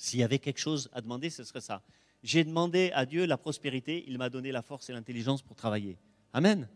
S'il 0.00 0.20
y 0.20 0.22
avait 0.22 0.38
quelque 0.38 0.58
chose 0.58 0.88
à 0.94 1.02
demander, 1.02 1.28
ce 1.28 1.44
serait 1.44 1.60
ça. 1.60 1.82
J'ai 2.22 2.42
demandé 2.42 2.90
à 2.94 3.04
Dieu 3.04 3.26
la 3.26 3.36
prospérité, 3.36 4.02
il 4.08 4.16
m'a 4.16 4.30
donné 4.30 4.50
la 4.50 4.62
force 4.62 4.88
et 4.88 4.94
l'intelligence 4.94 5.42
pour 5.42 5.56
travailler. 5.56 5.98
Amen. 6.32 6.66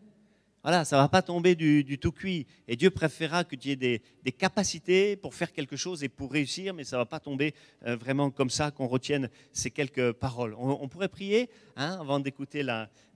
Voilà, 0.61 0.85
ça 0.85 0.97
ne 0.97 1.01
va 1.01 1.09
pas 1.09 1.23
tomber 1.23 1.55
du, 1.55 1.97
tout 1.97 2.11
cuit. 2.11 2.45
Et 2.67 2.75
Dieu 2.75 2.91
préférera 2.91 3.43
que 3.43 3.55
tu 3.55 3.71
aies 3.71 3.75
des, 3.75 4.31
capacités 4.31 5.15
pour 5.15 5.33
faire 5.33 5.51
quelque 5.51 5.75
chose 5.75 6.03
et 6.03 6.09
pour 6.09 6.31
réussir, 6.31 6.75
mais 6.75 6.83
ça 6.83 6.97
ne 6.97 7.01
va 7.01 7.05
pas 7.07 7.19
tomber 7.19 7.55
euh, 7.87 7.95
vraiment 7.95 8.29
comme 8.29 8.51
ça, 8.51 8.69
qu'on 8.69 8.85
retienne 8.85 9.31
ces 9.51 9.71
quelques 9.71 10.11
paroles. 10.11 10.55
On, 10.59 10.87
pourrait 10.87 11.07
prier 11.07 11.49
hein, 11.77 11.97
avant 11.99 12.19
d'écouter 12.19 12.61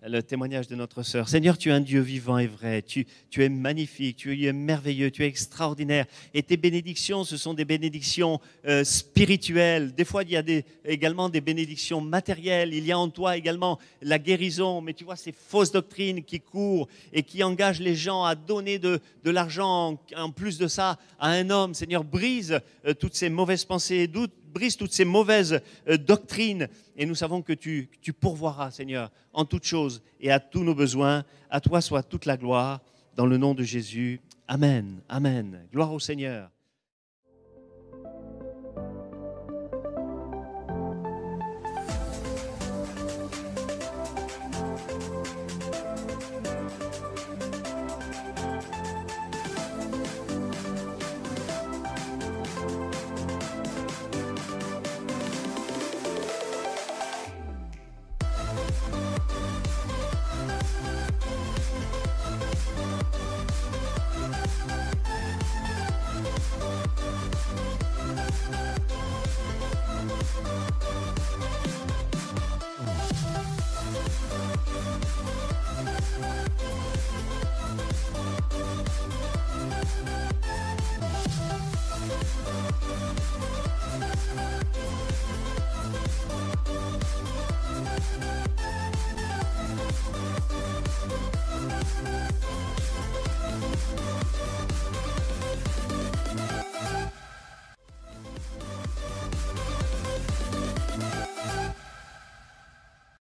le 0.07 0.23
témoignage 0.23 0.67
de 0.67 0.75
notre 0.75 1.03
sœur. 1.03 1.27
Seigneur, 1.27 1.57
tu 1.57 1.69
es 1.69 1.71
un 1.73 1.81
Dieu 1.81 1.99
vivant 1.99 2.37
et 2.37 2.47
vrai. 2.47 2.81
Tu, 2.81 3.05
tu, 3.29 3.43
es 3.43 3.49
magnifique, 3.49 4.17
tu 4.17 4.45
es 4.45 4.53
merveilleux, 4.53 5.11
tu 5.11 5.23
es 5.23 5.27
extraordinaire. 5.27 6.05
Et 6.33 6.41
tes 6.41 6.55
bénédictions, 6.55 7.25
ce 7.25 7.35
sont 7.35 7.53
des 7.53 7.65
bénédictions 7.65 8.39
euh, 8.65 8.83
spirituelles. 8.85 9.93
Des 9.93 10.05
fois, 10.05 10.23
il 10.23 10.31
y 10.31 10.37
a 10.37 10.43
également 10.85 11.27
des 11.27 11.41
bénédictions 11.41 11.99
matérielles. 11.99 12.73
Il 12.73 12.85
y 12.85 12.93
a 12.93 12.99
en 12.99 13.09
toi 13.09 13.35
également 13.35 13.77
la 14.01 14.19
guérison. 14.19 14.79
Mais 14.79 14.93
tu 14.93 15.03
vois, 15.03 15.17
ces 15.17 15.33
fausses 15.33 15.71
doctrines 15.71 16.23
qui 16.23 16.39
courent 16.39 16.87
et 17.11 17.23
qui 17.23 17.43
engage 17.43 17.81
les 17.81 17.95
gens 17.95 18.23
à 18.23 18.35
donner 18.35 18.79
de, 18.79 19.01
l'argent 19.25 19.99
en 20.15 20.31
plus 20.31 20.57
de 20.57 20.67
ça 20.67 20.97
à 21.19 21.31
un 21.31 21.49
homme. 21.49 21.73
Seigneur, 21.73 22.05
brise 22.05 22.59
euh, 22.85 22.93
toutes 22.93 23.15
ces 23.15 23.29
mauvaises 23.29 23.65
pensées, 23.65 24.07
brise 24.53 24.77
toutes 24.77 24.91
ces 24.91 25.05
mauvaises 25.05 25.61
euh, 25.87 25.97
doctrines. 25.97 26.67
Et 26.95 27.05
nous 27.05 27.15
savons 27.15 27.41
que 27.41 27.53
tu, 27.53 27.89
tu 28.01 28.13
pourvoiras, 28.13 28.71
Seigneur, 28.71 29.11
en 29.33 29.45
toutes 29.45 29.65
choses 29.65 30.01
et 30.19 30.31
à 30.31 30.39
tous 30.39 30.63
nos 30.63 30.75
besoins. 30.75 31.23
À 31.49 31.61
toi 31.61 31.81
soit 31.81 32.03
toute 32.03 32.25
la 32.25 32.37
gloire. 32.37 32.81
Dans 33.15 33.25
le 33.25 33.37
nom 33.37 33.53
de 33.53 33.63
Jésus. 33.63 34.21
Amen. 34.47 35.01
Amen. 35.09 35.67
Gloire 35.71 35.93
au 35.93 35.99
Seigneur. 35.99 36.49